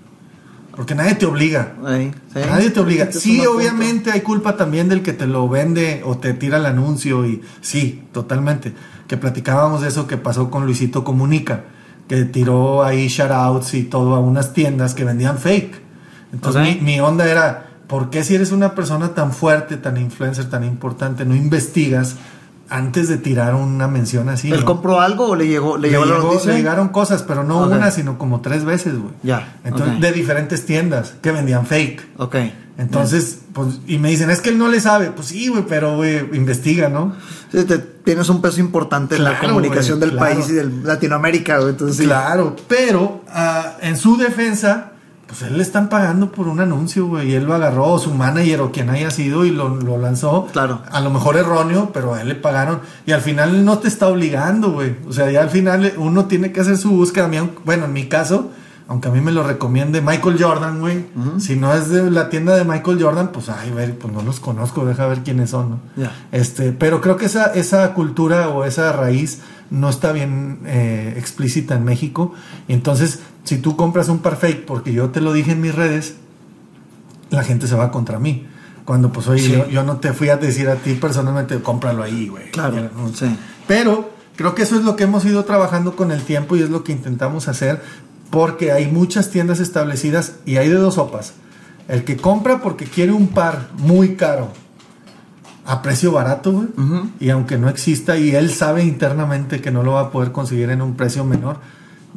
[0.75, 1.73] Porque nadie te obliga.
[1.87, 2.11] Sí.
[2.33, 3.11] Nadie te obliga.
[3.11, 7.27] Sí, obviamente hay culpa también del que te lo vende o te tira el anuncio
[7.27, 8.73] y sí, totalmente.
[9.13, 11.65] Que platicábamos de eso que pasó con Luisito Comunica,
[12.07, 15.79] que tiró ahí shoutouts y todo a unas tiendas que vendían fake.
[16.33, 20.49] Entonces mi, mi onda era, ¿por qué si eres una persona tan fuerte, tan influencer,
[20.49, 22.15] tan importante, no investigas
[22.69, 24.51] antes de tirar una mención así?
[24.51, 24.65] ¿Él no?
[24.65, 27.91] compró algo o le llegó, le le, llegó la le llegaron cosas, pero no una,
[27.91, 29.13] sino como tres veces, güey.
[29.21, 32.03] Ya, Entonces, de diferentes tiendas que vendían fake.
[32.17, 32.35] Ok.
[32.79, 35.11] Entonces, pues, y me dicen, es que él no le sabe.
[35.11, 37.13] Pues sí, güey, pero, güey, investiga, ¿no?
[37.51, 40.35] Sí, te- tienes un peso importante en la comunicación güey, del claro.
[40.35, 41.69] país y de Latinoamérica, güey.
[41.71, 42.05] Entonces, sí.
[42.05, 44.91] Claro, pero ah, en su defensa,
[45.27, 48.13] pues él le están pagando por un anuncio, güey, y él lo agarró, o su
[48.13, 50.47] manager o quien haya sido, y lo, lo lanzó.
[50.51, 50.81] Claro.
[50.91, 52.81] A lo mejor erróneo, pero a él le pagaron.
[53.05, 54.97] Y al final él no te está obligando, güey.
[55.07, 57.29] O sea, ya al final uno tiene que hacer su búsqueda.
[57.65, 58.51] Bueno, en mi caso,
[58.93, 61.05] aunque a mí me lo recomiende Michael Jordan, güey.
[61.39, 64.39] Si no es de la tienda de Michael Jordan, pues, ay, güey, pues no los
[64.39, 65.79] conozco, deja ver quiénes son, ¿no?
[66.31, 69.39] Este, pero creo que esa, esa cultura o esa raíz
[69.71, 72.33] no está bien eh, explícita en México.
[72.67, 75.73] Y entonces, si tú compras un par fake, porque yo te lo dije en mis
[75.73, 76.17] redes,
[77.31, 78.45] la gente se va contra mí.
[78.85, 79.51] Cuando pues oye, Sí.
[79.53, 82.51] yo, yo no te fui a decir a ti personalmente, cómpralo ahí, güey.
[82.51, 83.35] Claro, sí.
[83.67, 86.69] Pero creo que eso es lo que hemos ido trabajando con el tiempo y es
[86.69, 87.81] lo que intentamos hacer
[88.33, 91.33] porque hay muchas tiendas establecidas y hay de dos sopas.
[91.87, 94.47] El que compra porque quiere un par muy caro
[95.65, 96.67] a precio barato, güey,
[97.19, 100.71] y aunque no exista y él sabe internamente que no lo va a poder conseguir
[100.71, 101.57] en un precio menor,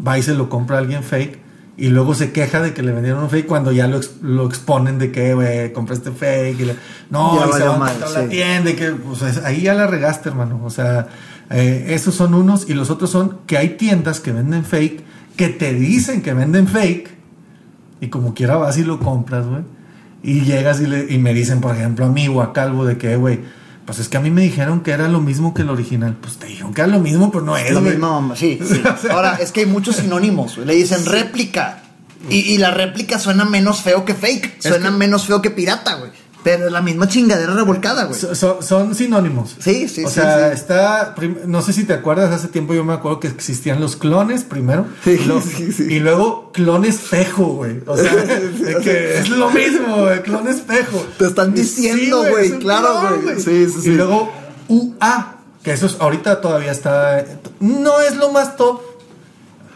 [0.06, 1.38] va y se lo compra a alguien fake
[1.76, 4.46] y luego se queja de que le vendieron un fake cuando ya lo, ex- lo
[4.46, 6.58] exponen de que, güey, compraste fake.
[6.60, 6.76] Y le-
[7.10, 7.78] no, Ya y se va a
[8.22, 8.70] la tienda.
[8.70, 10.58] y que, pues, es- ahí ya la regaste, hermano.
[10.64, 11.08] O sea,
[11.50, 15.04] eh, esos son unos y los otros son que hay tiendas que venden fake,
[15.36, 17.10] que te dicen que venden fake
[18.00, 19.62] y como quiera vas y lo compras, güey.
[20.22, 22.98] Y llegas y, le- y me dicen, por ejemplo, a mí o a Calvo, de
[22.98, 23.40] que, güey,
[23.84, 26.16] pues es que a mí me dijeron que era lo mismo que el original.
[26.20, 28.80] Pues te dijeron que era lo mismo, pero no es, lo mismo, sí, sí.
[29.10, 30.58] Ahora, es que hay muchos sinónimos.
[30.58, 31.82] Le dicen réplica.
[32.28, 34.60] Y, y la réplica suena menos feo que fake.
[34.60, 36.10] Suena que- menos feo que pirata, güey.
[36.46, 38.20] Pero es la misma chingadera revolcada, güey.
[38.20, 39.56] So- so- son sinónimos.
[39.58, 40.54] Sí, sí, o sí, sea, sí.
[40.54, 41.12] está.
[41.44, 44.86] No sé si te acuerdas, hace tiempo yo me acuerdo que existían los clones primero.
[45.02, 45.18] Sí,
[45.56, 45.82] sí, sí.
[45.90, 47.80] y luego clon espejo, güey.
[47.84, 48.12] O sea,
[48.76, 49.20] o que sea.
[49.20, 50.22] es lo mismo, güey.
[50.22, 51.04] Clon espejo.
[51.18, 53.40] Te están diciendo, güey, es claro, güey.
[53.40, 53.90] Sí, sí, sí.
[53.90, 54.30] Y luego
[54.68, 57.24] UA, que eso es, ahorita todavía está.
[57.58, 58.82] No es lo más top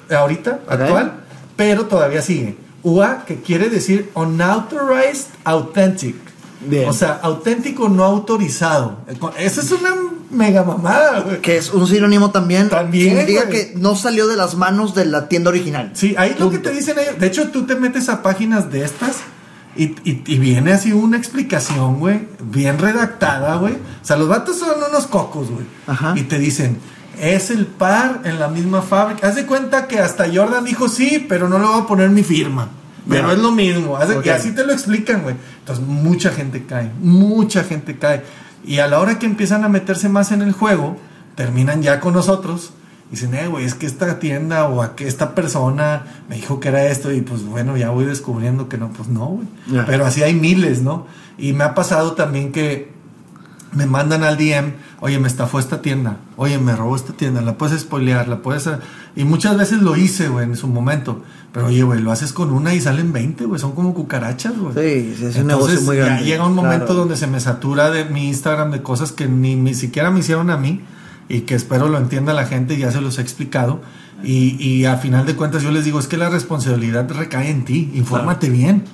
[0.09, 1.15] ahorita, actual,
[1.57, 2.57] pero todavía sigue.
[2.85, 6.30] UA, que quiere decir Unauthorized Authentic.
[6.67, 6.89] Bien.
[6.89, 8.99] O sea, auténtico no autorizado.
[9.39, 9.91] Eso es una
[10.31, 11.41] mega mamada, güey.
[11.41, 12.69] Que es un sinónimo también.
[12.69, 13.73] También, Significa güey.
[13.73, 15.91] que no salió de las manos de la tienda original.
[15.95, 16.71] Sí, ahí lo que Punto.
[16.71, 17.19] te dicen ellos.
[17.19, 19.17] De hecho, tú te metes a páginas de estas
[19.75, 23.75] y, y- y viene así una explicación, güey, bien redactada, güey.
[23.75, 25.65] O sea, los vatos son unos cocos, güey.
[25.87, 26.13] Ajá.
[26.17, 26.77] Y te dicen,
[27.19, 29.27] es el par en la misma fábrica.
[29.29, 32.23] Haz de cuenta que hasta Jordan dijo sí, pero no le voy a poner mi
[32.23, 32.69] firma.
[33.09, 33.99] Pero es lo mismo.
[34.25, 35.37] Y así te lo explican, güey.
[35.61, 36.91] Entonces, mucha gente cae.
[37.01, 38.23] Mucha gente cae.
[38.65, 40.97] Y a la hora que empiezan a meterse más en el juego,
[41.35, 42.73] terminan ya con nosotros.
[43.11, 46.69] Dicen, eh, güey, es que esta tienda o a que esta persona me dijo que
[46.69, 49.49] era esto y pues bueno, ya voy descubriendo que no, pues no, güey.
[49.87, 51.07] Pero así hay miles, ¿no?
[51.37, 52.93] Y me ha pasado también que
[53.73, 57.57] me mandan al DM, oye, me estafó esta tienda, oye, me robó esta tienda, la
[57.57, 58.69] puedes spoilear, la puedes...
[59.17, 61.23] Y muchas veces lo hice, güey, en su momento.
[61.53, 64.73] Pero oye, güey, lo haces con una y salen 20, güey, son como cucarachas, güey.
[64.75, 66.21] Sí, sí, es un Entonces, negocio muy grande.
[66.23, 67.01] Ya llega un momento Claro.
[67.01, 70.51] donde se me satura de mi Instagram de cosas que ni, ni siquiera me hicieron
[70.51, 70.81] a mí
[71.29, 73.81] y que espero lo entienda la gente, ya se los he explicado.
[74.23, 77.65] Y, y a final de cuentas yo les digo, es que la responsabilidad recae en
[77.65, 78.85] ti, infórmate bien.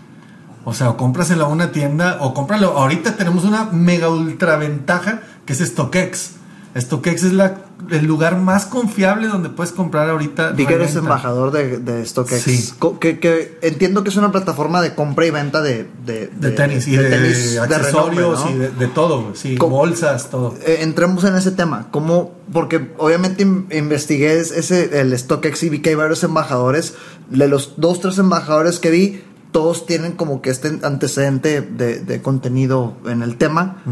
[0.64, 2.76] O sea, o cómpraselo a una tienda o cómpralo.
[2.78, 6.32] Ahorita tenemos una mega ultra ventaja que es StockX.
[6.78, 10.50] StockX es la, el lugar más confiable donde puedes comprar ahorita.
[10.50, 12.42] Vi que eres embajador de, de StockX.
[12.42, 12.70] Sí.
[13.00, 16.86] Que, que entiendo que es una plataforma de compra y venta de, de, De tenis
[16.86, 18.74] y de, tenis accesorios renombre, ¿no?
[18.74, 19.36] y de, todo, güey.
[19.36, 20.54] Sí, Co- bolsas, todo.
[20.66, 21.88] Eh, entremos en ese tema.
[21.90, 22.34] ¿Cómo?
[22.52, 26.92] Porque obviamente in- investigué es- ese, el StockX y vi que hay varios embajadores.
[27.30, 32.98] De los dos, tres embajadores que vi, todos tienen como que este antecedente de, contenido
[33.06, 33.82] en el tema.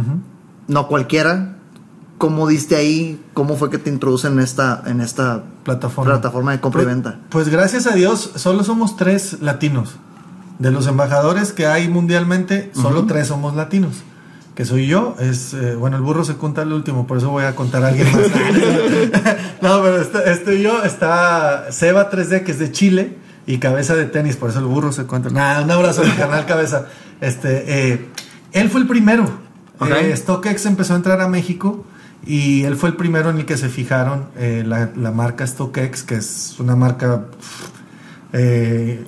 [0.69, 1.57] No cualquiera.
[2.19, 3.21] ¿Cómo diste ahí?
[3.35, 6.13] ¿Cómo fue que te introducen en esta, en esta plataforma.
[6.13, 7.19] plataforma de compra y Pues- venta?
[7.29, 9.97] Pues gracias a Dios, solo somos tres latinos.
[10.59, 14.05] De los embajadores que hay mundialmente, solo tres somos latinos.
[14.55, 17.43] Que soy yo, es eh, bueno, el burro se cuenta el último, por eso voy
[17.45, 18.21] a contar a alguien más.
[19.61, 24.05] no, pero este- estoy yo, está Seba 3D, que es de Chile, y Cabeza de
[24.07, 25.29] Tenis, por eso el burro se cuenta.
[25.31, 26.87] Nada, un abrazo a mi canal Cabeza.
[27.21, 28.09] Este, eh,
[28.53, 29.29] él fue el primero.
[29.81, 29.91] Ok.
[29.91, 31.85] Eh, StockX empezó a entrar a México
[32.27, 36.03] y él fue el primero en el que se fijaron eh, la, la marca StockX,
[36.05, 37.25] que es una marca,
[38.33, 39.05] eh,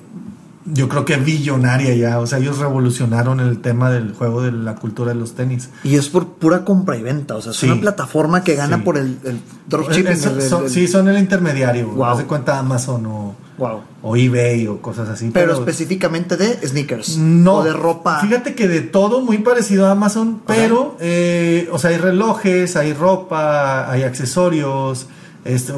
[0.65, 2.19] yo creo que billonaria ya.
[2.19, 5.69] O sea, ellos revolucionaron el tema del juego de la cultura de los tenis.
[5.83, 7.35] Y es por pura compra y venta.
[7.35, 7.67] O sea, es Sí.
[7.69, 8.83] una plataforma que gana Sí.
[8.83, 10.17] por el, el dropshipping.
[10.17, 11.87] Son- el- el- son- el- sí, son el intermediario.
[11.91, 12.05] Wow.
[12.05, 13.81] Haz de cuenta Amazon o, Wow.
[14.03, 15.31] o eBay o cosas así.
[15.33, 17.17] Pero específicamente de sneakers.
[17.17, 18.19] No, O de ropa.
[18.19, 22.93] Fíjate que de todo muy parecido a Amazon, pero, eh, o sea, hay relojes, hay
[22.93, 25.07] ropa, hay accesorios,
[25.43, 25.73] este,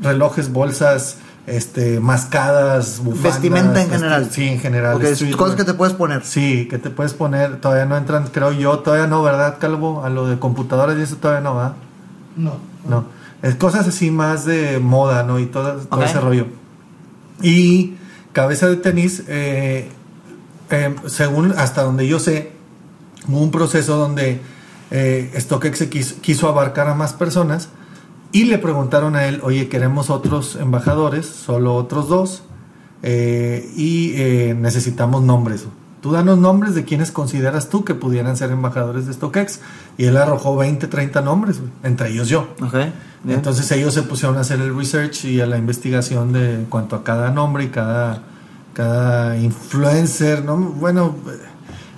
[0.00, 3.34] relojes, bolsas, este, mascadas, bufandas.
[3.34, 4.28] Vestimenta en este, general.
[4.30, 4.96] Sí, en general.
[4.96, 5.36] Ok, streetwear.
[5.36, 6.24] cosas que te puedes poner.
[6.24, 10.04] Sí, que te puedes poner, todavía no entran, creo yo, todavía no, ¿verdad, Calvo?
[10.04, 11.74] A lo de computadoras y eso todavía no va.
[12.36, 12.70] No.
[12.88, 13.04] No,
[13.42, 15.38] es cosas así más de moda, ¿no?
[15.38, 16.46] Y todo, todo ese rollo.
[17.42, 17.94] Y
[18.32, 19.88] cabeza de tenis, eh,
[20.70, 22.52] eh, según hasta donde yo sé,
[23.28, 24.40] hubo un proceso donde
[24.90, 27.68] eh, StockX quiso, quiso abarcar a más personas
[28.32, 32.42] y le preguntaron a él, oye, queremos otros embajadores, solo otros dos,
[33.02, 35.66] eh, y eh, necesitamos nombres.
[36.00, 39.60] Tú danos nombres de quienes consideras tú que pudieran ser embajadores de StockX.
[39.98, 42.48] Y él arrojó 20, 30 nombres, entre ellos yo.
[43.28, 47.04] Entonces ellos se pusieron a hacer el research y a la investigación de cuanto a
[47.04, 48.22] cada nombre y cada,
[48.72, 50.56] cada influencer, ¿no?
[50.56, 51.14] bueno,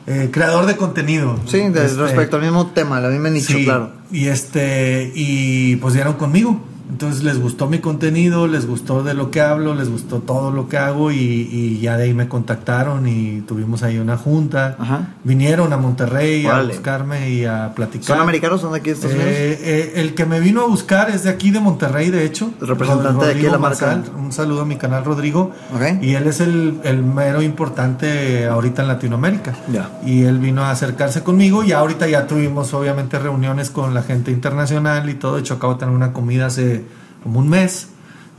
[0.08, 1.38] eh, creador de contenido.
[1.46, 3.92] sí, de- Este, respecto al mismo tema, al mismo nicho, sí, claro.
[4.10, 6.60] Y este, y pues dieron conmigo.
[6.90, 10.68] Entonces les gustó mi contenido, les gustó de lo que hablo, les gustó todo lo
[10.68, 14.76] que hago y, y ya de ahí me contactaron y tuvimos ahí una junta.
[14.78, 15.14] Ajá.
[15.24, 18.06] Vinieron a Monterrey a buscarme y a platicar.
[18.06, 18.60] ¿Son americanos?
[18.60, 19.32] ¿Son de aquí de Estados Unidos?
[19.32, 22.52] Eh, eh, el que me vino a buscar es de aquí de Monterrey, de hecho.
[22.60, 23.86] El representante de aquí de la marca.
[23.86, 24.12] Marzal.
[24.16, 25.52] Un saludo a mi canal Rodrigo.
[25.74, 26.02] Ok.
[26.02, 29.54] Y él es el, el mero importante ahorita en Latinoamérica.
[29.72, 29.90] Ya.
[30.04, 34.30] Y él vino a acercarse conmigo y ahorita ya tuvimos obviamente reuniones con la gente
[34.30, 35.36] internacional y todo.
[35.36, 36.81] De hecho, acabo de tener una comida hace
[37.22, 37.88] como un mes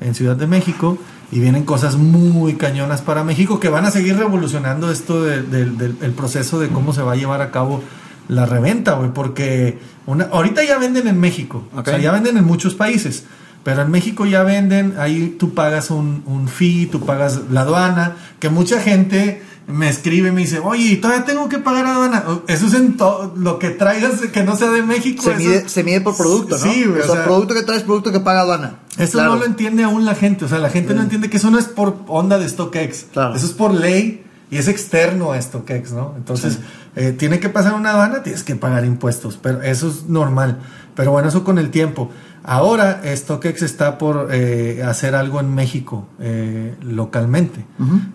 [0.02, 0.98] en Ciudad de México
[1.32, 5.66] y vienen cosas muy cañonas para México que van a seguir revolucionando esto de- de-
[5.66, 7.82] del el proceso de cómo se va a llevar a cabo
[8.28, 11.88] la reventa, güey, porque una, ahorita ya venden en México, Ok.
[11.88, 13.26] o sea, ya venden en muchos países,
[13.64, 18.16] pero en México ya venden, ahí tú pagas un, un fee, tú pagas la aduana,
[18.40, 22.24] que mucha gente me escribe y me dice, oye, ¿y todavía tengo que pagar aduana?
[22.48, 25.24] Eso es en todo, lo que traigas que no sea de México.
[25.24, 26.64] Se eso- mide, se mide por producto, ¿no?
[26.64, 28.80] Sí, güey, O sea, sea- producto que traes, producto que paga aduana.
[28.98, 29.32] Eso Claro.
[29.34, 30.46] no lo entiende aún la gente.
[30.46, 33.06] O sea, la gente no entiende que eso no es por onda de StockX.
[33.14, 33.36] Claro.
[33.36, 36.14] Eso es por ley y es externo a StockX, ¿no?
[36.18, 36.60] Entonces,
[36.96, 39.40] eh, tiene que pasar una aduana, tienes que pagar impuestos.
[39.42, 40.60] Pero eso es normal.
[40.96, 42.12] Pero bueno, eso con el tiempo.
[42.44, 47.66] Ahora, StockX está por eh, hacer algo en México eh, localmente.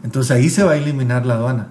[0.04, 1.68] Entonces ahí se va a eliminar la aduana.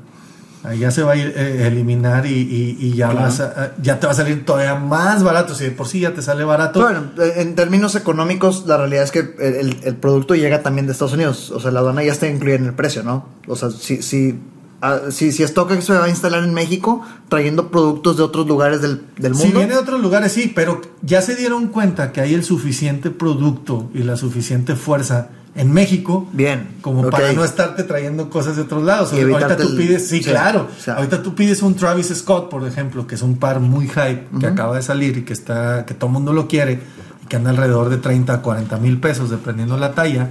[0.63, 3.27] Ahí ya se va a ir, eh, eliminar y, y- y ya, Claro.
[3.27, 5.53] vas a- ya te va a salir todavía más barato.
[5.55, 6.81] Si de por sí ya te sale barato.
[6.81, 7.03] Bueno,
[7.35, 11.13] en términos económicos, la realidad es que el, el- el producto llega también de Estados
[11.13, 11.51] Unidos.
[11.51, 13.27] O sea, la aduana ya está incluida en el precio, ¿no?
[13.47, 14.39] O sea, si, si
[14.81, 18.81] ah, si, si StockX se va a instalar en México, trayendo productos de otros lugares
[18.81, 19.59] del, del Si mundo.
[19.59, 23.89] viene de otros lugares, sí, pero ya se dieron cuenta que hay el suficiente producto
[23.93, 26.67] y la suficiente fuerza en México Bien.
[26.81, 29.11] como para no estarte trayendo cosas de otros lados.
[29.13, 30.67] Y ahorita tú el- pides, sí, sí, claro.
[30.77, 30.95] o sea.
[30.95, 34.45] ahorita tú pides un Travis Scott, por ejemplo, que es un par muy hype, que
[34.45, 36.79] acaba de salir y que está, que todo el mundo lo quiere,
[37.23, 40.29] y que anda alrededor de 30 a 40 mil pesos, dependiendo la talla.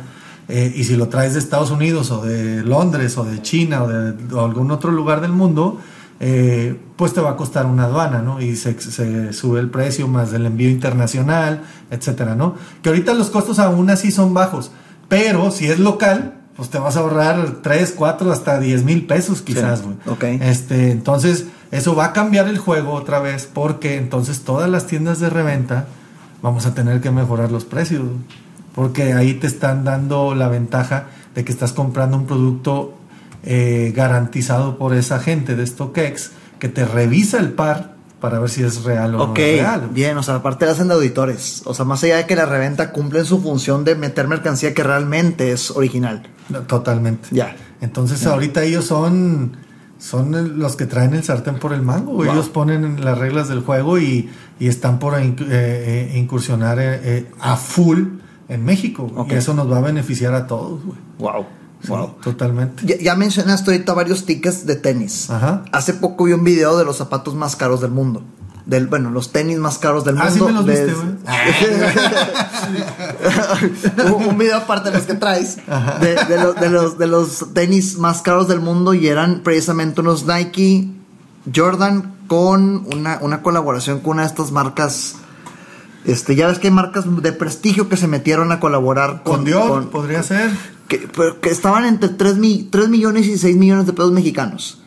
[0.48, 3.88] Eh, y si lo traes de Estados Unidos o de Londres o de China o
[3.88, 5.80] de, o algún otro lugar del mundo,
[6.20, 8.40] eh, pues te va a costar una aduana, ¿no?
[8.40, 12.54] Y se, se sube el precio más del envío internacional, etcétera, ¿no?
[12.82, 14.70] Que ahorita los costos aún así son bajos,
[15.08, 19.42] pero si es local, pues te vas a ahorrar 3, 4, hasta 10 mil pesos
[19.42, 19.96] quizás, güey.
[20.06, 20.24] ok.
[20.42, 25.20] Este, entonces, eso va a cambiar el juego otra vez, porque entonces todas las tiendas
[25.20, 25.86] de reventa
[26.40, 28.46] vamos a tener que mejorar los precios, güey.
[28.76, 32.94] Porque ahí te están dando la ventaja de que estás comprando un producto
[33.42, 38.62] eh, garantizado por esa gente de StockX que te revisa el par para ver si
[38.62, 39.88] es real o no es real.
[39.92, 41.62] bien, o sea, aparte hacen de auditores.
[41.64, 44.82] O sea, más allá de que la reventa cumplen su función de meter mercancía que
[44.82, 46.24] realmente es original.
[46.50, 47.28] No, Totalmente.
[47.32, 47.56] Ya.
[47.80, 49.56] Entonces ahorita ellos son
[49.98, 52.12] son los que traen el sartén por el mango.
[52.12, 52.24] Wow.
[52.24, 54.28] Ellos ponen las reglas del juego y,
[54.60, 58.04] y están por eh, eh, incursionar eh, a full
[58.48, 59.10] en México.
[59.16, 59.32] Ok.
[59.32, 60.84] Y eso nos va a beneficiar a todos.
[60.84, 60.98] güey.
[61.18, 61.46] Wow.
[61.82, 61.92] Sí,
[62.22, 62.84] Totalmente.
[62.86, 65.28] Ya, ya mencionaste ahorita varios tickets de tenis.
[65.30, 65.64] Ajá.
[65.72, 68.22] Hace poco vi un video de los zapatos más caros del mundo.
[68.64, 70.62] Del, bueno, los tenis más caros del Ah, sí mundo.
[70.62, 71.06] me los viste, güey.
[74.16, 75.58] un, un video aparte de los que traes.
[76.00, 78.94] De, de los, de, los, de los tenis más caros del mundo.
[78.94, 80.88] Y eran precisamente unos Nike
[81.54, 85.16] Jordan con una, una colaboración con una de estas marcas.
[86.06, 89.68] Este, ya ves que hay marcas de prestigio que se metieron a colaborar Con Dior
[89.68, 90.50] con- podría ser.
[90.88, 94.80] que, pero que estaban entre 3, mi- 3 millones y 6 millones de pesos mexicanos.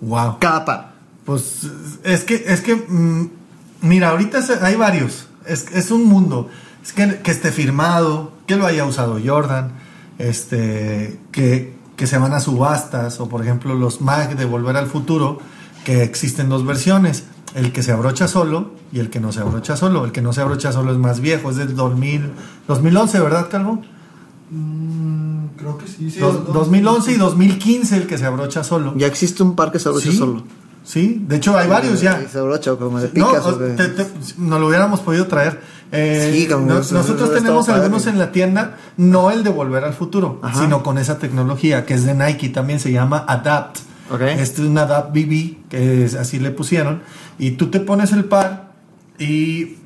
[0.00, 0.38] Wow.
[0.40, 0.92] Cada par.
[1.24, 1.62] Pues
[2.04, 3.30] es que, es que, mm,
[3.82, 5.26] mira, ahorita hay varios.
[5.44, 6.48] Es, es un mundo.
[6.82, 9.72] Es que, que esté firmado, que lo haya usado Jordan,
[10.18, 14.86] este, que, que se van a subastas, o por ejemplo los Mag de Volver al
[14.86, 15.38] Futuro,
[15.84, 17.24] que existen dos versiones.
[17.54, 20.04] El que se abrocha solo y el que no se abrocha solo.
[20.04, 22.32] El que no se abrocha solo es más viejo, es del 2000,
[22.68, 23.80] 2011, ¿verdad, Calvo?
[24.50, 26.10] Mm, creo que sí.
[26.10, 28.94] sí Dos- dos- 2011 y 2015 el que se abrocha solo.
[28.96, 30.42] Ya existe un par que se abrocha Sí, solo.
[30.84, 32.28] Sí, de hecho hay varios ya.
[32.30, 33.44] Se abrocha o como de No, picas.
[33.44, 34.06] o- o que- te- te-
[34.38, 35.60] no lo hubiéramos podido traer.
[35.90, 38.12] Eh, Sí, como no- nosotros tenemos algunos padre.
[38.12, 40.60] en la tienda, no el de Volver al Futuro, Ajá.
[40.62, 43.78] sino con esa tecnología que es de Nike, también se llama Adapt.
[44.10, 44.20] Ok.
[44.20, 47.02] Este es un Adapt BB, que es, así le pusieron,
[47.38, 48.72] y tú te pones el par
[49.18, 49.76] y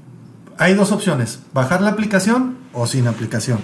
[0.59, 3.61] hay dos opciones, bajar la aplicación o sin aplicación.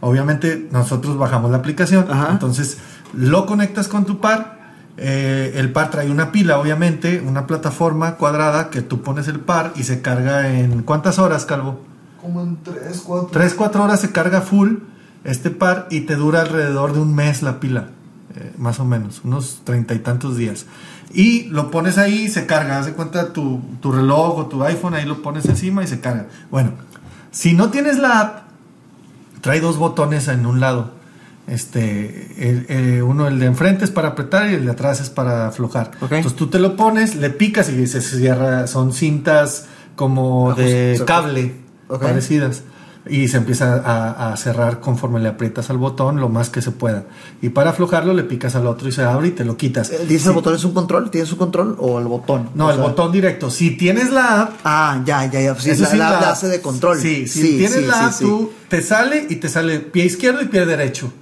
[0.00, 2.28] Obviamente nosotros bajamos la aplicación, Ajá.
[2.30, 2.78] entonces
[3.14, 4.58] lo conectas con tu par,
[4.96, 9.72] eh, el par trae una pila, obviamente, una plataforma cuadrada que tú pones el par
[9.74, 11.80] y se carga en ¿cuántas horas, Calvo?
[12.20, 13.28] Como en 3, 4.
[13.32, 14.76] 3, 4 horas se carga full
[15.24, 17.88] este par y te dura alrededor de un mes la pila,
[18.36, 20.66] eh, más o menos, unos treinta y tantos días.
[21.12, 24.94] Y lo pones ahí, se carga, haz de cuenta tu, tu reloj o tu iPhone,
[24.94, 26.26] ahí lo pones encima y se carga.
[26.50, 26.72] Bueno,
[27.30, 28.38] si no tienes la app,
[29.40, 30.92] trae dos botones en un lado.
[31.46, 35.46] Este, eh, uno el de enfrente es para apretar y el de atrás es para
[35.48, 35.90] aflojar.
[36.00, 36.12] Ok.
[36.12, 38.66] Entonces tú te lo pones, le picas y se cierra.
[38.66, 41.54] Son cintas como Ajust- de cable
[41.88, 42.02] Ok.
[42.02, 42.62] parecidas
[43.06, 46.70] y se empieza a, a cerrar conforme le aprietas al botón lo más que se
[46.70, 47.04] pueda.
[47.42, 49.90] Y para aflojarlo le picas al otro y se abre y te lo quitas.
[49.90, 50.28] Eh, ¿Dice Sí.
[50.28, 51.10] el botón es un control?
[51.10, 52.48] ¿Tienes un control o el botón?
[52.54, 53.50] No, O el sea- botón directo.
[53.50, 55.54] Si tienes la app, Ah, ya, ya, ya.
[55.56, 56.98] Sí, eso la, sí, la, la- la hace de control.
[56.98, 58.24] Sí, si tienes sí, la sí, app, sí.
[58.24, 61.12] tú te sale y te sale pie izquierdo y pie derecho.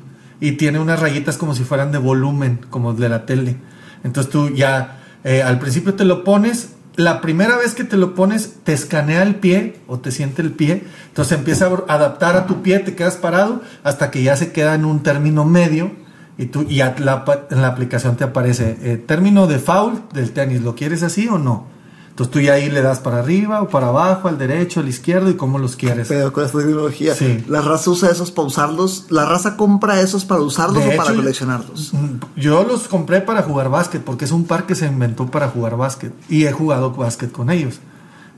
[0.41, 3.57] Y tiene unas rayitas como si fueran de volumen, como de la tele.
[4.05, 6.71] Entonces tú ya eh, al principio te lo pones.
[6.97, 10.53] La primera vez que te lo pones, te escanea el pie o te siente el
[10.53, 10.85] pie.
[11.09, 14.75] Entonces empieza a adaptar a tu pie, te quedas parado hasta que ya se queda
[14.75, 15.91] en un término medio.
[16.37, 20.63] Y tú y en la aplicación te aparece eh, término de foul del tenis.
[20.63, 21.72] ¿Lo quieres así o no?
[22.13, 25.31] Entonces tú ya ahí le das para arriba o para abajo, al derecho, al izquierdo
[25.31, 26.09] y cómo los quieres.
[26.09, 27.15] Pero con esta tecnología.
[27.15, 27.43] Sí.
[27.49, 29.07] La raza usa esos para usarlos.
[29.09, 31.93] La raza compra esos para usarlos De o para coleccionarlos.
[32.37, 35.79] Yo los compré para jugar básquet porque es un par que se inventó para jugar
[35.79, 37.81] básquet y he jugado básquet con ellos.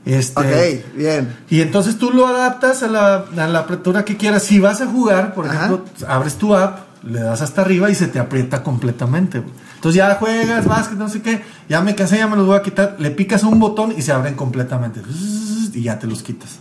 [0.05, 1.35] Este, Ok, bien.
[1.49, 4.43] Y entonces tú lo adaptas a la, a la apertura que quieras.
[4.43, 5.65] Si vas a jugar, por Ajá.
[5.65, 9.39] ejemplo, abres tu app, le das hasta arriba y se te aprieta completamente.
[9.39, 9.51] güey.
[9.75, 12.61] Entonces ya juegas básquet, no sé qué, ya me cansé, ya me los voy a
[12.61, 12.95] quitar.
[12.99, 15.01] Le picas un botón y se abren completamente.
[15.73, 16.59] Y ya te los quitas.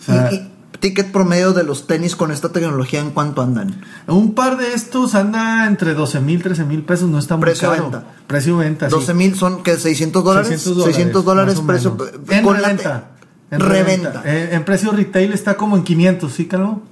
[0.00, 0.50] O sea, Y- y
[0.80, 3.80] ticket promedio de los tenis con esta tecnología en cuánto andan.
[4.06, 7.70] Un par de estos anda entre 12 mil, 13 mil pesos, no está muy Precio
[7.70, 7.82] caro.
[7.84, 8.04] venta.
[8.26, 8.94] Precio venta, sí.
[8.94, 10.48] 12 mil son que 600 dólares.
[10.60, 11.96] 600 dólares, precio.
[12.28, 12.56] En con
[13.50, 14.22] En reventa.
[14.26, 16.82] Eh, en precio retail está como en 500, ¿sí, Calvo?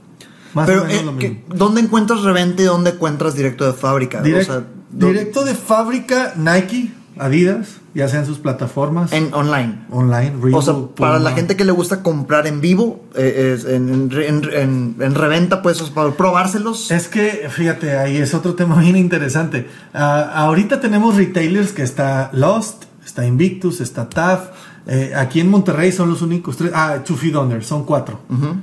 [0.55, 1.45] Más Pero, o menos eh, lo que- mismo.
[1.55, 4.23] ¿dónde encuentras reventa y dónde encuentras directo de fábrica?
[4.23, 9.81] Direct- o sea, do- directo de fábrica, Nike, Adidas, ya sean sus plataformas en online.
[9.91, 10.33] online.
[10.55, 14.11] O sea, para la gente que le gusta comprar en vivo, eh, es en, en,
[14.13, 16.91] en- en- en reventa, pues, sea, para probárselos.
[16.91, 19.69] Es que, fíjate, ahí es otro tema bien interesante.
[19.93, 24.49] Ah, ahorita tenemos retailers que está Lost, está Invictus, está TAF.
[24.87, 26.73] Eh, aquí en Monterrey son los únicos tres.
[26.75, 28.21] Ah, Two Feet Under, son cuatro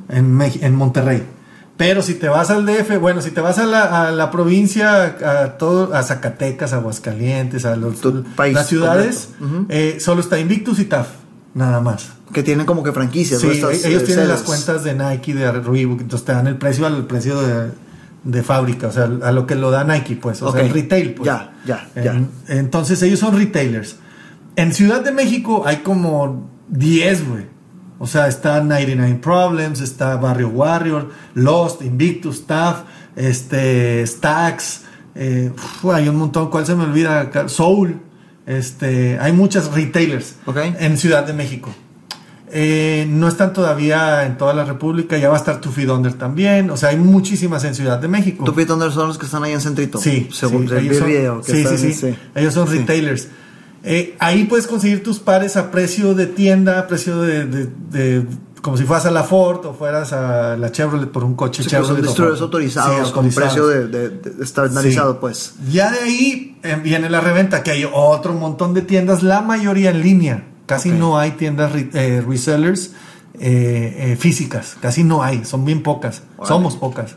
[0.10, 1.24] en, en Monterrey.
[1.80, 5.06] Pero si te vas al DF, bueno, si te vas a la, a la provincia,
[5.06, 9.30] a, todo, a Zacatecas, Aguascalientes, a los, Tu país las ciudades,
[9.70, 11.08] eh, solo está Invictus y TAF,
[11.54, 12.10] nada más.
[12.34, 13.40] que tienen como que franquicias.
[13.40, 13.54] Sí, ¿no?
[13.54, 16.86] Estas, ellos eh, tienen las cuentas de Nike, de Reebok, entonces te dan el precio
[16.86, 17.72] al precio de,
[18.26, 21.14] de fábrica, o sea, a lo que lo da Nike, pues, o sea, el retail,
[21.14, 21.28] pues.
[21.28, 22.22] Ya, ya, En- ya.
[22.56, 23.96] Entonces ellos son retailers.
[24.58, 27.46] En Ciudad de México hay como 10, güey.
[28.00, 32.84] O sea, está 99 Problems, está Barrio Warrior, Lost, Invictus, TAF,
[33.16, 34.84] este, Stax,
[35.16, 37.30] eh, uf, hay un montón, ¿cuál se me olvida?
[37.48, 38.00] Soul,
[38.46, 40.58] este, hay muchas retailers Ok.
[40.80, 41.70] en Ciudad de México.
[42.52, 46.14] Eh, no están todavía en toda la República, ya va a estar Two Feet Under
[46.14, 48.44] también, o sea, hay muchísimas en Ciudad de México.
[48.44, 50.00] ¿Tú piensas dónde son los que están ahí en Centrito?
[50.00, 51.42] Sí, según sí, el ellos son, video.
[51.42, 52.16] que sí, sí, sí.
[52.34, 53.28] Ellos son retailers.
[53.84, 58.26] Eh, ahí puedes conseguir tus pares a precio de tienda, a precio de, de- de-
[58.62, 61.70] como si fueras a la Ford o fueras a la Chevrolet por un coche Sí,
[61.70, 62.04] pues son Chevrolet.
[62.04, 63.36] o distribuidores autorizados, Sí, con autorizados.
[63.54, 65.18] precio de, de- de estandarizado, Sí.
[65.22, 65.54] pues.
[65.72, 69.92] Ya de ahí eh, viene la reventa, que hay otro montón de tiendas, la mayoría
[69.92, 70.44] en línea.
[70.66, 70.96] Casi Ok.
[70.98, 72.92] no hay tiendas re- eh, resellers
[73.40, 76.48] eh, eh, físicas, casi no hay, son bien pocas, Órale.
[76.50, 77.16] somos pocas.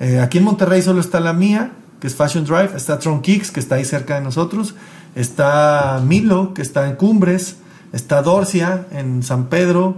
[0.00, 3.50] Eh, aquí en Monterrey solo está la mía, que es Fashion Drive, está Tron Kicks,
[3.50, 4.74] que está ahí cerca de nosotros,
[5.14, 7.56] está Milo, que está en Cumbres,
[7.92, 9.96] está Dorcia en San Pedro,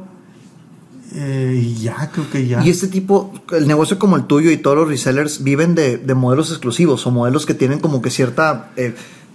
[1.15, 2.65] eh, y ya, creo que ya.
[2.65, 6.15] Y este tipo, el negocio como el tuyo y todos los resellers viven de, de
[6.15, 8.71] modelos exclusivos o modelos que tienen como que cierta...
[8.77, 8.95] eh,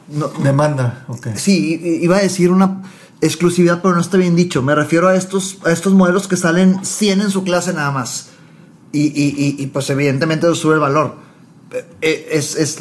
[0.10, 1.28] no- Demanda, ok.
[1.36, 2.84] sí, iba a decir una
[3.22, 4.62] exclusividad, pero no está bien dicho.
[4.62, 8.28] Me refiero a estos, a estos modelos que salen 100 en su clase nada más.
[8.92, 11.16] Y, y- y- y, pues evidentemente eso sube el valor.
[12.02, 12.80] Eh, Es, es-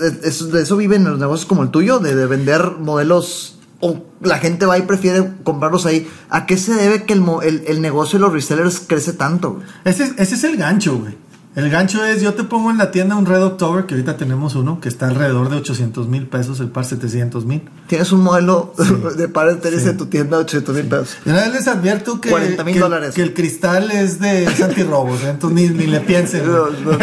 [0.53, 4.67] de eso viven los negocios como el tuyo, de, de vender modelos o la gente
[4.67, 6.09] va y prefiere comprarlos ahí.
[6.29, 9.61] ¿A qué se debe que el, el- el negocio de los resellers crece tanto?
[9.85, 11.15] Ese, es- ese es el gancho, güey.
[11.57, 14.55] El gancho es, yo te pongo en la tienda un Red October, que ahorita tenemos
[14.55, 17.63] uno, que está alrededor de 800 mil pesos, el par 700 mil.
[17.89, 18.73] Tienes un modelo
[19.17, 19.89] de par de tenis Sí.
[19.89, 21.17] en tu tienda de 800 mil pesos.
[21.27, 23.15] Y una vez les advierto que, 40 mil que, dólares.
[23.17, 25.31] que el cristal es de es antirrobos, ¿eh?
[25.31, 26.47] entonces ni, ni le piensen.
[26.47, 26.99] No, no, no,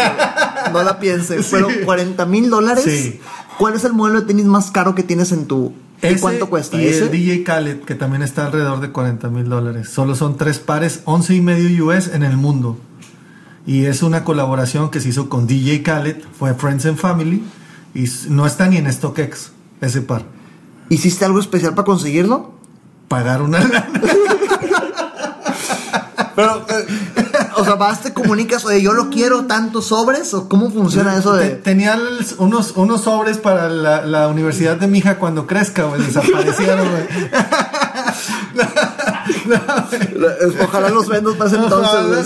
[0.74, 1.46] no la pienses.
[1.46, 1.52] Sí.
[1.52, 2.86] Pero 40 mil dólares.
[2.86, 3.20] Sí.
[3.60, 5.74] ¿Cuál es el modelo de tenis más caro que tienes en tu...
[6.02, 6.80] ¿Y Ese cuánto cuesta?
[6.80, 7.06] Y ¿Ese?
[7.06, 9.90] el DJ Khaled, que también está alrededor de 40 mil dólares.
[9.90, 12.78] Solo son tres pares, 11 y medio US en el mundo.
[13.68, 17.44] Y es una colaboración que se hizo con DJ Khaled, fue Friends and Family,
[17.94, 19.52] y no está ni en StockX
[19.82, 20.24] ese par.
[20.88, 22.54] ¿Hiciste algo especial para conseguirlo?
[23.10, 23.90] Pagar una lana.
[26.36, 26.86] Pero, eh,
[27.58, 31.34] o sea, vas, te comunicas, oye, yo lo quiero tantos sobres, o cómo funciona eso
[31.34, 31.50] de.
[31.50, 32.00] Tenía
[32.38, 36.02] unos, unos sobres para la, la universidad de mi hija cuando crezca, güey.
[36.04, 37.08] Desaparecieron, güey.
[40.64, 41.74] Ojalá los vendas más entonces.
[41.74, 42.24] Ojalá,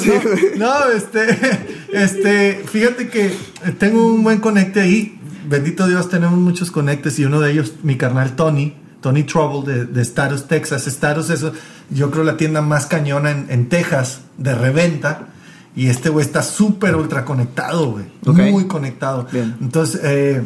[0.57, 3.35] no, no, este, este, fíjate que
[3.77, 5.19] tengo un buen conecte ahí.
[5.47, 9.85] Bendito Dios, tenemos muchos conectes y uno de ellos, mi carnal Tony, Tony Trouble de,
[9.85, 10.87] de Status, Texas.
[10.87, 11.45] Status es,
[11.89, 15.27] yo creo, la tienda más cañona en, en Texas de reventa.
[15.75, 18.05] Y este güey está súper ultra conectado, güey.
[18.51, 19.25] Muy conectado.
[19.31, 19.55] Bien.
[19.61, 20.43] Entonces, eh,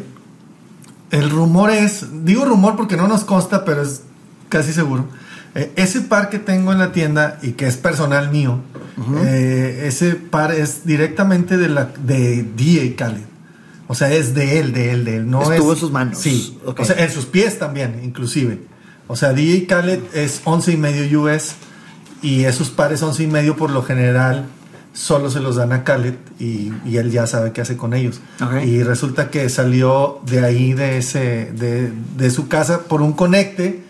[1.10, 4.02] el rumor es, digo rumor porque no nos consta, pero es
[4.48, 5.06] casi seguro.
[5.56, 8.60] Eh, ese par que tengo en la tienda y que es personal mío,
[9.24, 13.24] eh, ese par es directamente de la de DJ Khaled.
[13.88, 15.30] O sea, es de él, de él, de él.
[15.30, 16.18] No Estuvo es, en sus manos.
[16.18, 16.58] Sí.
[16.64, 16.80] Ok.
[16.80, 18.60] O sea, en sus pies también, inclusive.
[19.06, 21.54] O sea, DJ Khaled es 11 y medio US
[22.20, 24.46] y esos pares 11 y medio por lo general
[24.92, 28.20] solo se los dan a Khaled y, y él ya sabe qué hace con ellos.
[28.42, 28.64] Ok.
[28.64, 33.85] Y resulta que salió de ahí, de, ese, de, de su casa, por un conecte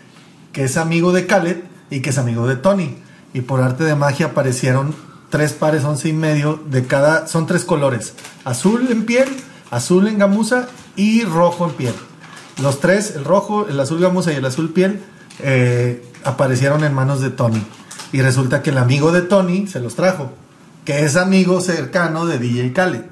[0.57, 1.57] que es amigo de Khaled
[1.91, 2.97] y que es amigo de Tony.
[3.31, 4.95] Y por arte de magia aparecieron
[5.29, 9.29] tres pares once y medio de cada, son tres colores, azul en piel,
[9.69, 11.93] azul en gamuza y rojo en piel.
[12.59, 14.99] Los tres, el rojo, el azul gamuza y el azul piel,
[15.43, 17.61] eh, aparecieron en manos de Tony.
[18.11, 20.31] Y resulta que el amigo de Tony se los trajo.
[20.85, 23.03] que es amigo cercano de DJ Khaled.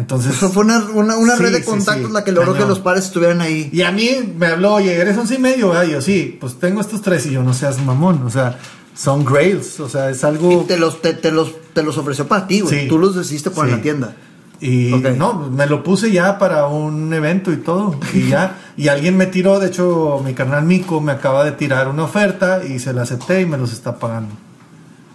[0.00, 2.66] Entonces, Eso fue una, una, una Sí, red de contactos sí, la que logró cañón.
[2.66, 3.70] que los padres estuvieran ahí.
[3.72, 5.84] y a mí me habló, oye, eres once y medio, ¿verdad?
[5.84, 8.58] Y yo, sí, pues tengo estos tres y yo no seas mamón, o sea,
[8.96, 10.62] son grails, o sea, es algo...
[10.62, 12.88] Y te los, te, te los, te los ofreció para ti, güey.
[12.88, 14.16] Tú los decidiste poner en la tienda.
[14.62, 15.16] Y Ok.
[15.16, 17.98] no, me lo puse ya para un evento y todo.
[18.12, 21.88] Y ya, y alguien me tiró, de hecho, mi carnal Mico me acaba de tirar
[21.88, 24.34] una oferta y se la acepté y me los está pagando.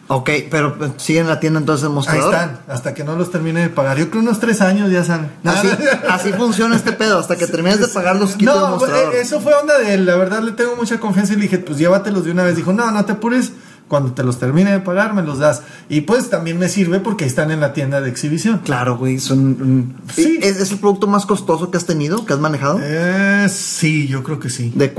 [0.07, 2.33] Ok, pero eh, sigue en la tienda entonces el Ahí mostrador.
[2.33, 3.97] están, hasta que no los termine de pagar.
[3.97, 5.31] Yo creo unos tres años ya salen.
[5.43, 5.67] Así,
[6.09, 7.17] así funciona este pedo.
[7.19, 9.15] Hasta que termines de pagar los quitos del No, mostrador.
[9.15, 10.05] eh, eso fue onda de él.
[10.05, 12.55] La verdad le tengo mucha confianza y le dije, pues llévatelos de una vez.
[12.55, 13.51] Dijo, no, no te apures.
[13.87, 15.61] Cuando te los termine de pagar, me los das.
[15.89, 18.61] Y pues también me sirve porque están en la tienda de exhibición.
[18.63, 19.19] Claro, güey.
[19.19, 20.39] Son, mm, Sí.
[20.41, 22.79] ¿Es, es el producto más costoso que has tenido, que has manejado?
[22.81, 24.71] Eh, sí, yo creo que sí.
[24.75, 24.91] De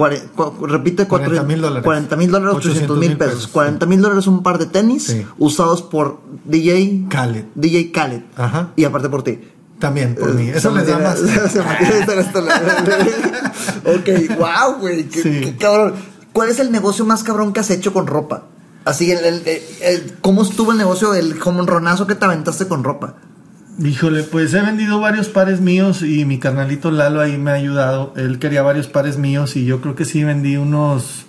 [0.63, 1.83] repite, 40 mil dólares.
[1.85, 3.35] 40 mil dólares, 800 mil 800,000 pesos.
[3.35, 5.27] pesos, 40 mil dólares un par de tenis Sí.
[5.39, 7.45] usados por DJ Khaled.
[7.57, 8.23] DJ Khaled.
[8.37, 8.69] Ajá.
[8.77, 9.41] Y aparte por ti.
[9.81, 10.49] También por mí.
[10.49, 11.21] Eh, Eso les da más.
[13.85, 14.09] ok,
[14.39, 15.05] wow, güey.
[15.09, 15.41] Qué, Sí.
[15.43, 15.95] qué cabrón.
[16.33, 18.45] ¿Cuál es el negocio más cabrón que has hecho con ropa?
[18.87, 23.17] Así, el, el- ¿cómo estuvo el negocio, el ronazo que te aventaste con ropa?
[23.83, 28.15] Híjole, pues he vendido varios pares míos y mi carnalito Lalo ahí me ha ayudado.
[28.17, 31.27] Él quería varios pares míos y yo creo que sí vendí unos.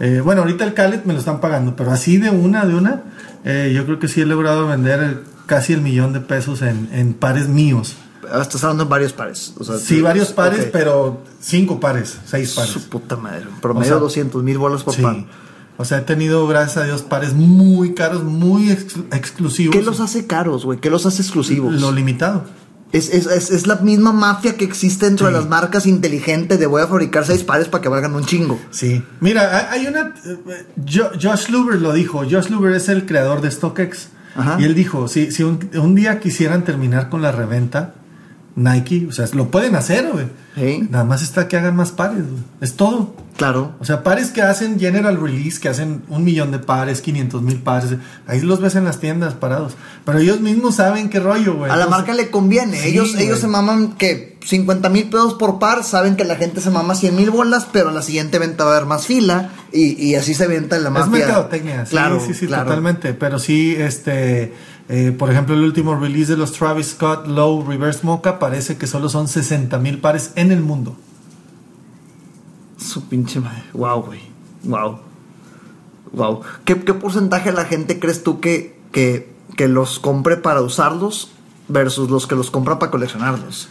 [0.00, 3.02] eh, bueno, ahorita el Khaled me lo están pagando, pero así de una, de una,
[3.44, 7.14] eh, yo creo que sí he logrado vender casi el millón de pesos en, en
[7.14, 7.94] pares míos.
[8.32, 9.52] Ah, Estás hablando en varios pares.
[9.58, 12.72] O sea, Sí, varios pares, pero cinco pares, seis pares.
[12.72, 13.44] Su puta madre.
[13.62, 15.02] Promedio O sea, 200 mil bolas por Sí.
[15.02, 15.16] par.
[15.78, 19.76] O sea, he tenido, gracias a Dios, pares muy caros, muy ex- exclusivos.
[19.76, 20.78] ¿Qué los hace caros, güey?
[20.80, 21.80] ¿Qué los hace exclusivos?
[21.80, 22.44] Lo limitado.
[22.92, 25.32] Es, es, es, es la misma mafia que existe dentro Sí.
[25.32, 28.58] de las marcas inteligentes de voy a fabricar seis pares para que valgan un chingo.
[28.70, 29.02] Sí.
[29.20, 30.14] Mira, hay una.
[30.24, 32.20] eh, Jo- Josh Luber lo dijo.
[32.20, 34.08] Josh Luber es el creador de StockX.
[34.36, 34.56] Ajá.
[34.60, 37.94] Y él dijo: si, si un, un día quisieran terminar con la reventa,
[38.56, 40.26] Nike, o sea, lo pueden hacer, güey.
[40.56, 40.86] Sí.
[40.90, 42.42] Nada más está que hagan más pares, güey.
[42.62, 43.14] Es todo.
[43.36, 43.74] Claro.
[43.80, 47.58] O sea, pares que hacen general release, que hacen un millón de pares, 500 mil
[47.58, 47.90] pares.
[48.26, 49.74] Ahí los ves en las tiendas parados.
[50.06, 51.70] Pero ellos mismos saben qué rollo, güey.
[51.70, 52.80] A la marca le conviene.
[52.80, 53.26] Sí, ellos, güey.
[53.26, 55.84] ellos se maman que 50 mil pesos por par.
[55.84, 58.72] Saben que la gente se mama 100 mil bolas, pero en la siguiente venta va
[58.72, 59.50] a haber más fila.
[59.70, 61.10] Y, y así se venta en la Es mafia.
[61.26, 62.64] mercadotecnia, sí, Claro, sí, sí, claro.
[62.64, 63.12] totalmente.
[63.12, 64.54] Pero sí, este,
[64.88, 68.86] eh, por ejemplo, el último release de los Travis Scott Low Reverse Mocha parece que
[68.86, 70.96] solo son 60 mil pares en el mundo.
[72.76, 73.64] Su pinche madre.
[73.72, 74.20] Wow, güey.
[74.62, 75.00] Wow.
[76.12, 76.40] Wow.
[76.64, 81.30] ¿Qué, qué porcentaje de la gente crees tú que, que, que los compre para usarlos
[81.68, 83.68] versus los que los compra para coleccionarlos?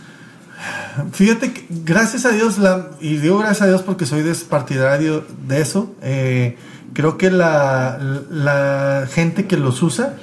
[1.11, 5.61] Fíjate que, gracias a Dios, la, y digo gracias a Dios porque soy despartidario de
[5.61, 6.57] eso, eh,
[6.93, 7.99] creo que la,
[8.29, 10.17] la gente que los usa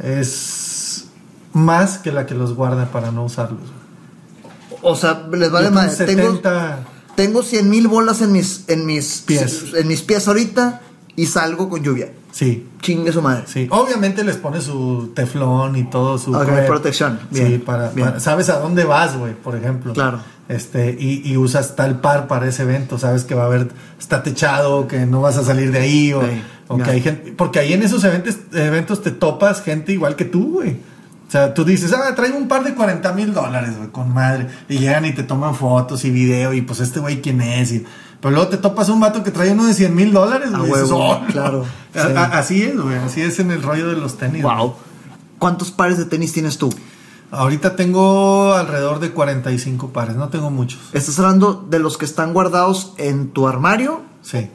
[0.00, 1.04] es
[1.52, 3.60] más que la que los guarda para no usarlos.
[4.82, 5.88] O sea, les vale madre.
[5.96, 6.78] con Tengo, 70
[7.16, 9.64] tengo 100 mil bolas en mis, en mis Pies.
[9.76, 10.82] En mis pies ahorita
[11.16, 12.12] y salgo con lluvia.
[12.30, 13.42] sí, Chingue su madre.
[13.48, 16.66] Sí, obviamente les pone su teflón y todo su Ok, prep.
[16.68, 17.18] protección.
[17.32, 18.06] sí, para, bien.
[18.06, 19.92] para- sabes a dónde vas, güey, por ejemplo.
[19.94, 20.20] Claro.
[20.48, 23.68] Este, y, y usas tal par para ese evento, sabes que va a haber,
[23.98, 26.90] está techado, que no vas a salir de ahí, o, Sí, o que ya.
[26.92, 30.76] hay gente, porque ahí en esos eventos, eventos te topas gente igual que tú, güey.
[31.26, 34.46] O sea, tú dices, ah, traigo un par de 40 mil dólares, güey, con madre.
[34.68, 37.72] Y llegan y te toman fotos y video, y pues este güey, ¿quién es?
[37.72, 37.84] Y-
[38.20, 40.70] pero luego te topas un vato que trae uno de 100 mil dólares, güey.
[40.70, 41.26] huevo, "Oh, no".
[41.26, 42.00] claro, sí.
[42.32, 44.42] así es, güey, así es en el rollo de los tenis.
[44.42, 44.74] Wow.
[45.38, 46.68] ¿Cuántos pares de tenis tienes tú?
[47.30, 50.80] Ahorita tengo alrededor de 45 pares, no tengo muchos.
[50.94, 54.48] Estás hablando de los que están guardados en tu armario Sí.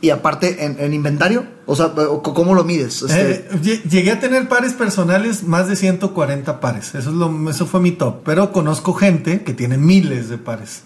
[0.00, 1.44] Y aparte en, en inventario.
[1.66, 3.02] O sea, o- ¿cómo lo mides?
[3.02, 6.94] Este, Eh, lle- llegué a tener pares personales, más de 140 pares.
[6.94, 8.22] Eso, es lo, eso fue mi top.
[8.24, 10.82] Pero conozco gente que tiene miles de pares.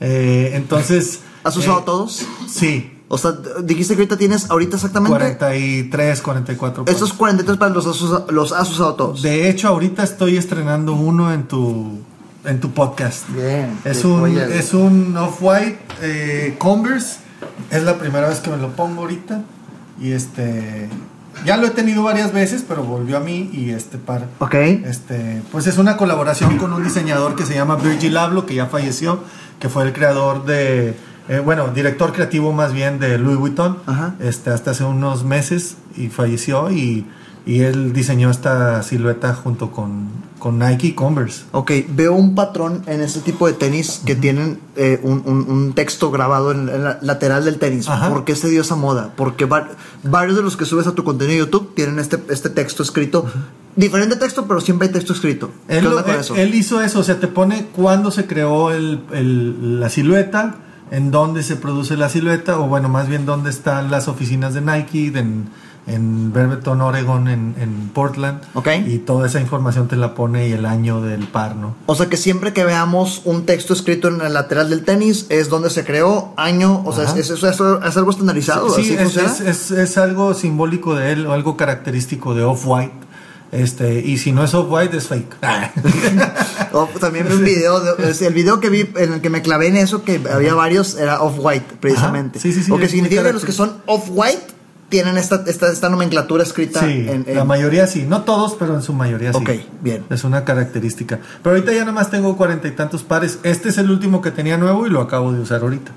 [0.00, 1.20] Eh, entonces.
[1.44, 2.26] ¿Has usado eh, todos?
[2.48, 2.90] Sí.
[3.08, 5.10] O sea, dijiste que ahorita tienes, ahorita exactamente.
[5.14, 6.94] 43, 44 pares.
[7.00, 9.22] Estos 43 pares los has, usado, los has usado todos.
[9.22, 11.98] De hecho, ahorita estoy estrenando uno en tu,
[12.46, 13.28] en tu podcast.
[13.28, 13.78] Bien.
[13.84, 17.18] Es un, es un off-white eh, Converse.
[17.70, 19.42] Es la primera vez que me lo pongo ahorita.
[20.00, 20.88] Y este.
[21.44, 24.28] Ya lo he tenido varias veces, pero volvió a mí y este par.
[24.38, 24.54] Ok.
[24.54, 28.66] Este, pues es una colaboración con un diseñador que se llama Virgil Abloh, que ya
[28.66, 29.18] falleció,
[29.58, 30.94] que fue el creador de,
[31.28, 34.14] eh, bueno, director creativo más bien de Louis Vuitton, Ajá.
[34.20, 37.06] este, hasta hace unos meses y falleció y
[37.46, 41.44] y él diseñó esta silueta junto con, con Nike y Converse.
[41.52, 45.72] Ok, veo un patrón en este tipo de tenis que tienen eh, un, un- un
[45.74, 47.88] texto grabado en la lateral del tenis.
[47.88, 48.08] Ajá.
[48.08, 49.12] ¿Por qué se dio esa moda?
[49.16, 49.68] Porque va-
[50.04, 53.26] varios de los que subes a tu contenido de YouTube tienen este, este texto escrito.
[53.76, 55.50] Diferente texto, pero siempre hay texto escrito.
[55.68, 56.36] ¿Qué Él, onda lo- con él- eso?
[56.36, 60.54] él hizo eso, o sea, te pone cuándo se creó el- el- la silueta,
[60.90, 64.60] en dónde se produce la silueta, o bueno, más bien dónde están las oficinas de
[64.60, 65.24] Nike, de-
[65.86, 68.40] en, Beaverton, Oregon, en, en Portland.
[68.54, 68.68] Ok.
[68.86, 71.74] Y toda esa información te la pone y el año del par, ¿no?
[71.86, 75.48] O sea que siempre que veamos un texto escrito en el lateral del tenis es
[75.50, 78.70] donde se creó, año, o sea, es, es- es- es algo estandarizado.
[78.70, 82.92] Sí, ¿Así es, algo simbólico de él, o algo característico de Off-White.
[83.52, 85.36] Este, y si no es Off-White, es fake.
[86.72, 89.68] Oh, también vi un video, de- el video que vi en el que me clavé
[89.68, 92.38] en eso, que había varios, era off-white, precisamente.
[92.38, 92.42] Ajá.
[92.48, 94.42] Sí, sí, sí, Lo que significa que los que son off-white
[94.94, 98.74] tienen esta, esta, esta nomenclatura escrita Sí, en, en- la mayoría sí, no todos, pero
[98.76, 99.38] en su mayoría sí.
[99.42, 99.50] Ok,
[99.82, 100.04] bien.
[100.08, 101.18] Es una característica.
[101.42, 103.40] Pero ahorita ya nada más tengo cuarenta y tantos pares.
[103.42, 105.90] Este es el último que tenía nuevo y lo acabo de usar ahorita.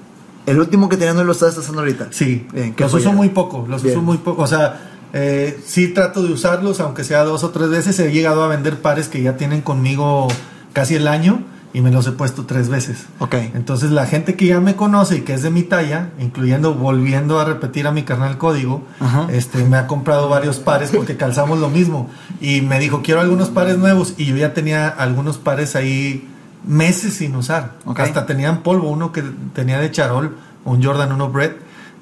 [0.47, 2.07] El último que tenían hoy lo estás usando ahorita.
[2.09, 3.95] Sí, Bien, los uso muy poco, los Bien.
[3.95, 4.41] uso muy poco.
[4.41, 4.79] O sea,
[5.13, 7.99] eh, sí trato de usarlos, aunque sea dos o tres veces.
[7.99, 10.27] He llegado a vender pares que ya tienen conmigo
[10.73, 11.43] casi el año
[11.73, 13.05] y me los he puesto tres veces.
[13.19, 13.35] Ok.
[13.53, 17.39] Entonces la gente que ya me conoce y que es de mi talla, incluyendo volviendo
[17.39, 19.27] a repetir a mi carnal código, Ajá.
[19.31, 22.09] este me ha comprado varios pares porque calzamos lo mismo
[22.41, 26.27] y me dijo quiero algunos pares nuevos y yo ya tenía algunos pares ahí
[26.65, 27.73] meses sin usar.
[27.85, 27.99] Ok.
[27.99, 31.51] Hasta tenían polvo, uno que tenía de charol, un Jordan 1 Bread,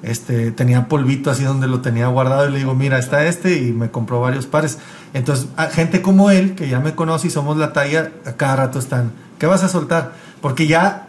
[0.02, 3.72] este tenía polvito así donde lo tenía guardado y le digo, mira, está este y
[3.72, 4.78] me compró varios pares.
[5.14, 8.56] Entonces, a gente como él, que ya me conoce y somos la talla, a cada
[8.56, 10.12] rato están, ¿qué vas a soltar?
[10.40, 11.02] Porque ya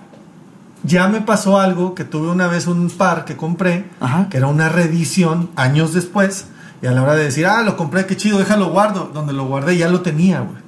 [0.83, 4.27] ya me pasó algo que tuve una vez un par que compré, Ajá.
[4.29, 6.45] que era una reedición años después,
[6.81, 9.45] y a la hora de decir, ah, lo compré, qué chido, déjalo guardo, donde lo
[9.47, 10.67] guardé ya lo tenía, güey.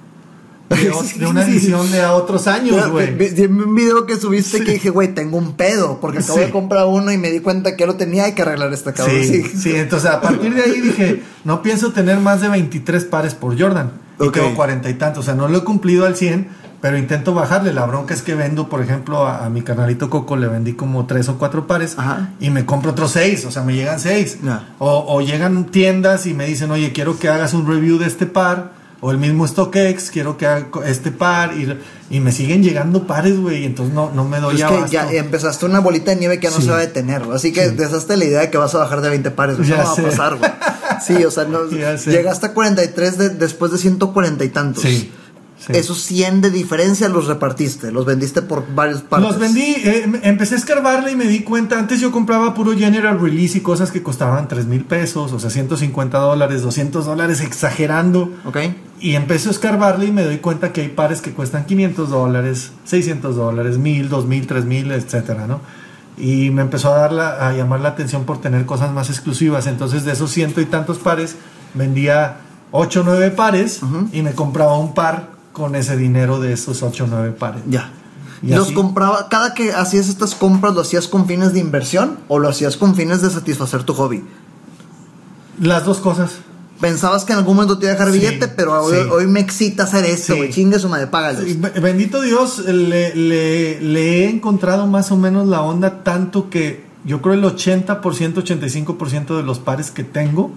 [0.69, 3.15] De, una edición de a otros años, güey.
[3.15, 6.45] vi- un video que subiste que dije, güey, tengo un pedo, porque acabo Sí.
[6.45, 8.93] de comprar uno y me di cuenta que ya lo tenía, hay que arreglar esta
[8.93, 9.15] cabrón.
[9.23, 13.35] Sí, sí, entonces a partir de ahí dije, no pienso tener más de 23 pares
[13.35, 13.91] por Jordan.
[14.19, 14.33] Y Ok.
[14.33, 15.21] tengo 40 y tantos.
[15.21, 16.49] O sea, no lo he cumplido al 100,
[16.81, 17.73] pero intento bajarle.
[17.73, 21.05] La bronca es que vendo, por ejemplo, a, a mi canalito Coco le vendí como
[21.05, 22.29] 3 o 4 pares Ajá.
[22.39, 23.45] y me compro otros 6.
[23.45, 24.39] O sea, me llegan 6.
[24.43, 24.69] Ya.
[24.79, 28.25] O, o llegan tiendas y me dicen, oye, quiero que hagas un review de este
[28.25, 28.77] par.
[29.01, 31.53] O el mismo StockX, quiero que haga este par.
[31.53, 31.77] Y,
[32.09, 33.61] y me siguen llegando pares, güey.
[33.63, 34.91] y Entonces no, no me doy Es que abasto.
[34.91, 36.63] ya empezaste una bolita de nieve que ya no Sí.
[36.63, 39.07] se va a detener, así que deshazte la idea de que vas a bajar de
[39.07, 40.51] 20 pares, eso Ya no va a pasar, güey.
[41.01, 44.83] Sí, o sea, no, llegaste a 43 de- después de 140 y tantos.
[44.83, 45.13] Sí,
[45.59, 45.73] sí.
[45.73, 49.27] Esos 100 de diferencia los repartiste, los vendiste por varios partes.
[49.29, 52.71] Los vendí, eh, em- empecé a escarbarle y me di cuenta, antes yo compraba puro
[52.77, 57.41] General Release y cosas que costaban 3 mil pesos, o sea, 150 dólares, 200 dólares,
[57.41, 58.31] exagerando.
[58.45, 58.57] ¿Ok?
[59.01, 62.71] Y empecé a escarbarle y me doy cuenta que hay pares que cuestan 500 dólares,
[62.85, 65.61] 600 dólares, 1000, 2000, 3000, etcétera, ¿no?
[66.17, 69.67] Y me empezó a, dar la- a llamar la atención por tener cosas más exclusivas.
[69.67, 71.35] Entonces, de esos ciento y tantos pares,
[71.73, 72.37] vendía
[72.71, 73.79] 8 o 9 pares
[74.11, 77.61] y me compraba un par con ese dinero de esos 8 o 9 pares.
[77.69, 77.91] Ya.
[78.41, 82.19] Y los así- compraba, cada que hacías estas compras, ¿lo hacías con fines de inversión
[82.29, 84.23] o lo hacías con fines de satisfacer tu hobby?
[85.59, 86.31] Las dos cosas.
[86.79, 89.09] Pensabas que en algún momento te iba a dejar Sí, billete, pero hoy, sí.
[89.11, 90.37] hoy me excita hacer esto, Sí.
[90.39, 90.49] güey.
[90.51, 91.09] Chingue su madre.
[91.45, 96.85] Sí, Bendito Dios, le, le- le he encontrado más o menos la onda tanto que
[97.03, 100.51] yo creo el 80%, 85% de los pares que tengo,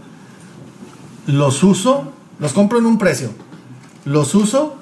[1.26, 3.30] los uso, los compro en un precio,
[4.04, 4.76] los uso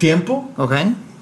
[0.00, 0.74] tiempo ¿Ok?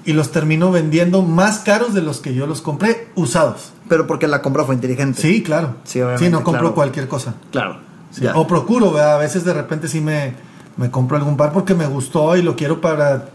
[0.05, 3.73] y los termino vendiendo más caros de los que yo los compré usados.
[3.87, 5.21] Pero porque la compra fue inteligente.
[5.21, 5.75] Sí, claro.
[5.83, 6.75] Sí, obviamente, no compro claro.
[6.75, 7.35] cualquier cosa.
[7.51, 7.77] Claro.
[8.09, 8.25] Sí.
[8.33, 9.15] O procuro, ¿verdad?
[9.15, 10.33] A veces de repente sí me,
[10.77, 13.29] me compro algún par porque me gustó y lo quiero para,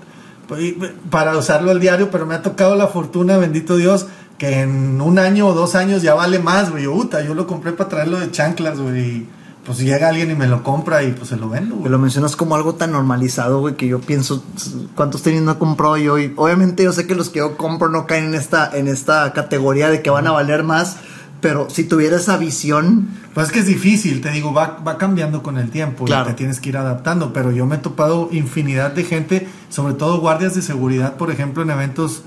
[1.10, 4.06] para usarlo al diario, pero me ha tocado la fortuna, bendito Dios,
[4.38, 6.88] que en un año o dos años ya vale más, güey.
[6.88, 9.26] Uta, yo lo compré para traerlo de chanclas, güey.
[9.64, 11.90] Pues si llega alguien y me lo compra y pues se lo vendo, güey.
[11.90, 14.44] lo mencionas como algo tan normalizado, güey, que yo pienso,
[14.94, 16.18] ¿cuántos tenis no he comprado yo?
[16.18, 19.32] Y obviamente yo sé que los que yo compro no caen en esta, en esta
[19.32, 20.98] categoría de que van a valer más,
[21.40, 25.42] pero si tuviera esa visión, Pues es que es difícil, te digo, va, va cambiando
[25.42, 26.24] con el tiempo Claro.
[26.24, 29.94] y te tienes que ir adaptando, pero yo me he topado infinidad de gente, sobre
[29.94, 32.22] todo guardias de seguridad, por ejemplo, en eventos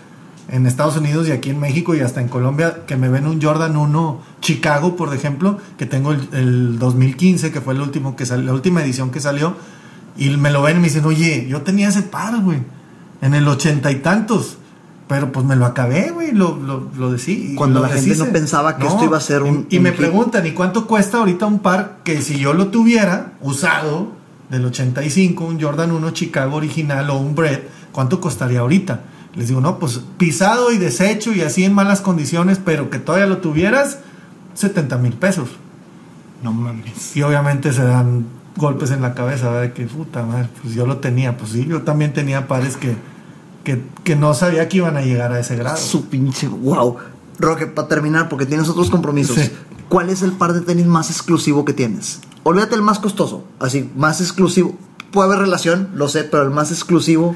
[0.49, 3.41] en Estados Unidos y aquí en México y hasta en Colombia, que me ven un
[3.41, 8.25] Jordan 1 Chicago, por ejemplo, que tengo el, el 2015, que fue el último que
[8.25, 9.55] salió, la última edición que salió,
[10.17, 12.59] y me lo ven y me dicen, oye, yo tenía ese par, güey,
[13.21, 14.57] en el ochenta y tantos.
[15.07, 17.53] Pero pues me lo acabé, güey, lo, lo, lo decí.
[17.55, 19.93] Cuando lo la gente no pensaba que esto iba a ser un- Y, un me
[19.93, 24.11] preguntan, ¿y cuánto cuesta ahorita un par que si yo lo tuviera usado,
[24.49, 27.59] del 85, un Jordan 1 Chicago original o un Bread,
[27.93, 29.01] ¿cuánto costaría ahorita?
[29.36, 33.28] Les digo, no, pues pisado y deshecho y así en malas condiciones, pero que todavía
[33.28, 33.99] lo tuvieras,
[34.55, 35.49] 70 mil pesos.
[36.43, 37.15] No mames.
[37.15, 38.25] Y obviamente se dan
[38.55, 39.73] golpes en la cabeza, ¿verdad?
[39.73, 42.95] Que puta madre, pues yo lo tenía, pues sí, yo también tenía pares que,
[43.63, 45.78] que, que no sabía que iban a llegar a ese grado.
[45.78, 46.47] Su pinche.
[46.47, 46.97] Wow.
[47.39, 49.38] Roque, para terminar, porque tienes otros compromisos.
[49.38, 49.51] Sí.
[49.89, 52.19] ¿Cuál es el par de tenis más exclusivo que tienes?
[52.43, 53.45] Olvídate el más costoso.
[53.59, 54.75] Así, más exclusivo.
[55.11, 57.36] Puede haber relación, lo sé, pero el más exclusivo.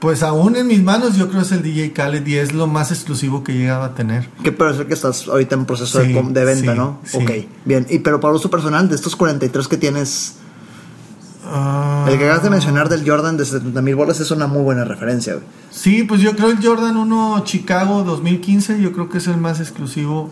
[0.00, 2.90] Pues aún en mis manos yo creo es el DJ Khaled y es lo más
[2.90, 4.28] exclusivo que llegaba a tener.
[4.42, 6.98] Que parece que estás ahorita en proceso Sí, de, de venta, sí, ¿no?
[7.04, 7.18] sí.
[7.18, 7.30] Ok,
[7.66, 7.86] bien.
[7.90, 10.36] Y pero para uso personal, de estos 43 que tienes,
[11.52, 14.62] Ah, el que acabas de mencionar del Jordan de 70 mil bolas es una muy
[14.62, 15.44] buena referencia, güey.
[15.70, 19.58] Sí, pues yo creo el Jordan 1 Chicago 2015, yo creo que es el más
[19.58, 20.30] exclusivo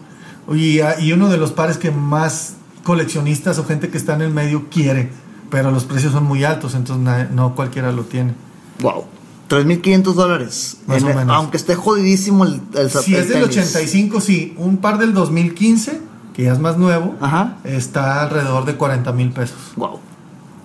[0.52, 2.54] y, y uno de los pares que más
[2.84, 5.10] coleccionistas o gente que está en el medio quiere,
[5.50, 8.34] pero los precios son muy altos, entonces no cualquiera lo tiene.
[8.80, 9.04] Wow.
[9.48, 10.76] 3.500 dólares.
[10.86, 11.36] Más En o menos.
[11.36, 13.58] Aunque esté jodidísimo el, el, Si el es del tenis.
[13.58, 16.00] 85, sí, un par del 2015,
[16.34, 17.56] que ya es más nuevo, Ajá.
[17.64, 20.00] está alrededor de 40 mil pesos, Wow.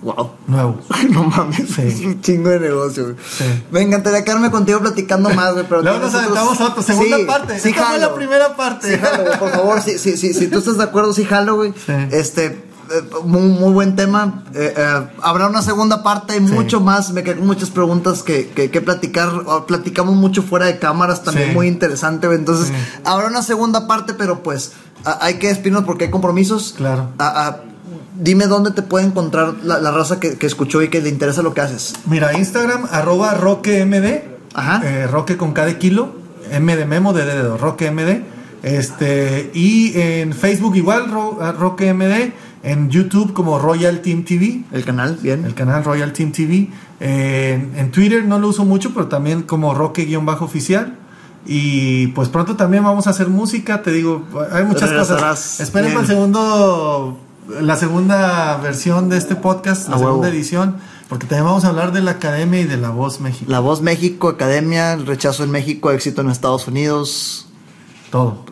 [0.02, 0.32] Wow.
[0.48, 0.82] nuevo.
[1.12, 1.82] No mames, Sí.
[1.84, 3.16] es un chingo de negocio, güey.
[3.38, 3.46] Sí.
[3.72, 7.24] Me encantaría quedarme contigo platicando más, güey, pero Luego nos aventamos a otra, segunda Sí,
[7.24, 7.60] parte.
[7.60, 8.10] Sí, Esta fue jalo.
[8.10, 8.94] la primera parte.
[8.94, 11.56] Sí, jalo, güey, por favor, sí, sí, sí, si tú estás de acuerdo, sí, jalo,
[11.56, 11.72] güey.
[11.86, 11.94] Sí.
[12.12, 12.63] Este,
[13.26, 14.44] muy, muy buen tema.
[14.54, 16.40] Eh, eh, habrá una segunda parte, Sí.
[16.42, 17.12] mucho más.
[17.12, 19.30] Me quedan muchas preguntas que, que, que platicar.
[19.46, 21.54] Oh, Platicamos mucho fuera de cámaras, también Sí.
[21.56, 22.28] muy interesante.
[22.28, 22.74] Entonces, Sí.
[23.06, 24.74] habrá una segunda parte, pero pues
[25.06, 26.74] a- hay que despedirnos porque hay compromisos.
[26.78, 27.10] Claro.
[27.18, 27.60] A- a-
[28.20, 31.42] dime dónde te puede encontrar la, la raza que, que escuchó y que le interesa
[31.42, 31.96] lo que haces.
[32.06, 34.22] Mira, Instagram, arroba roquemd.
[34.54, 34.82] Ajá.
[34.84, 36.22] Eh, roque con cada kilo.
[36.52, 37.58] M de memo, de dedo.
[37.58, 38.24] Roque MD.
[38.62, 42.32] Este, y en Facebook igual, ro, ah, Roque MD.
[42.64, 44.64] En YouTube como Royal Team TV.
[44.72, 45.46] El canal, bien.
[45.46, 46.70] El canal Royal Team TV.
[47.00, 50.98] Eh, en, Twitter no lo uso mucho, pero también como Roque-oficial.
[51.46, 55.60] Y pues pronto también vamos a hacer música, te digo, hay muchas Regresarás cosas.
[55.60, 55.98] Esperen bien.
[55.98, 57.20] para el segundo,
[57.60, 60.34] la segunda versión de este podcast, la A segunda huevo.
[60.34, 60.78] edición,
[61.10, 63.52] porque también vamos a hablar de la academia y de la voz México.
[63.52, 67.48] La Voz México, Academia, el rechazo en México, éxito en Estados Unidos,
[68.10, 68.46] Todo.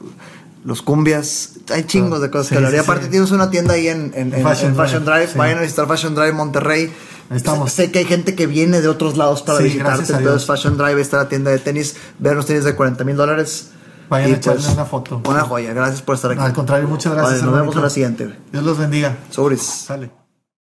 [0.65, 1.59] los cumbias.
[1.71, 2.73] Hay chingos de cosas Sí, que hablar.
[2.73, 3.11] Y aparte sí.
[3.11, 5.31] tienes una tienda ahí en, en- en- Fashion en Fashion Drive, Drive.
[5.33, 5.37] sí.
[5.37, 6.93] Vayan a visitar Fashion Drive Monterrey.
[7.31, 7.71] Estamos.
[7.71, 10.11] Sé, que hay gente que viene de otros lados para visitarte.
[10.13, 10.45] Entonces.
[10.45, 11.95] Fashion Drive está la tienda de tenis.
[12.19, 13.69] Vean los tenis de 40 mil dólares.
[14.09, 15.21] Vayan Y, a echarle pues, una foto.
[15.25, 15.73] Una joya.
[15.73, 16.41] Gracias por estar aquí.
[16.41, 17.39] Al contrario, muchas gracias.
[17.39, 18.35] Vale, nos vemos en la siguiente.
[18.51, 19.15] Dios los bendiga.
[19.29, 19.61] Sobres.
[19.61, 20.11] Sale.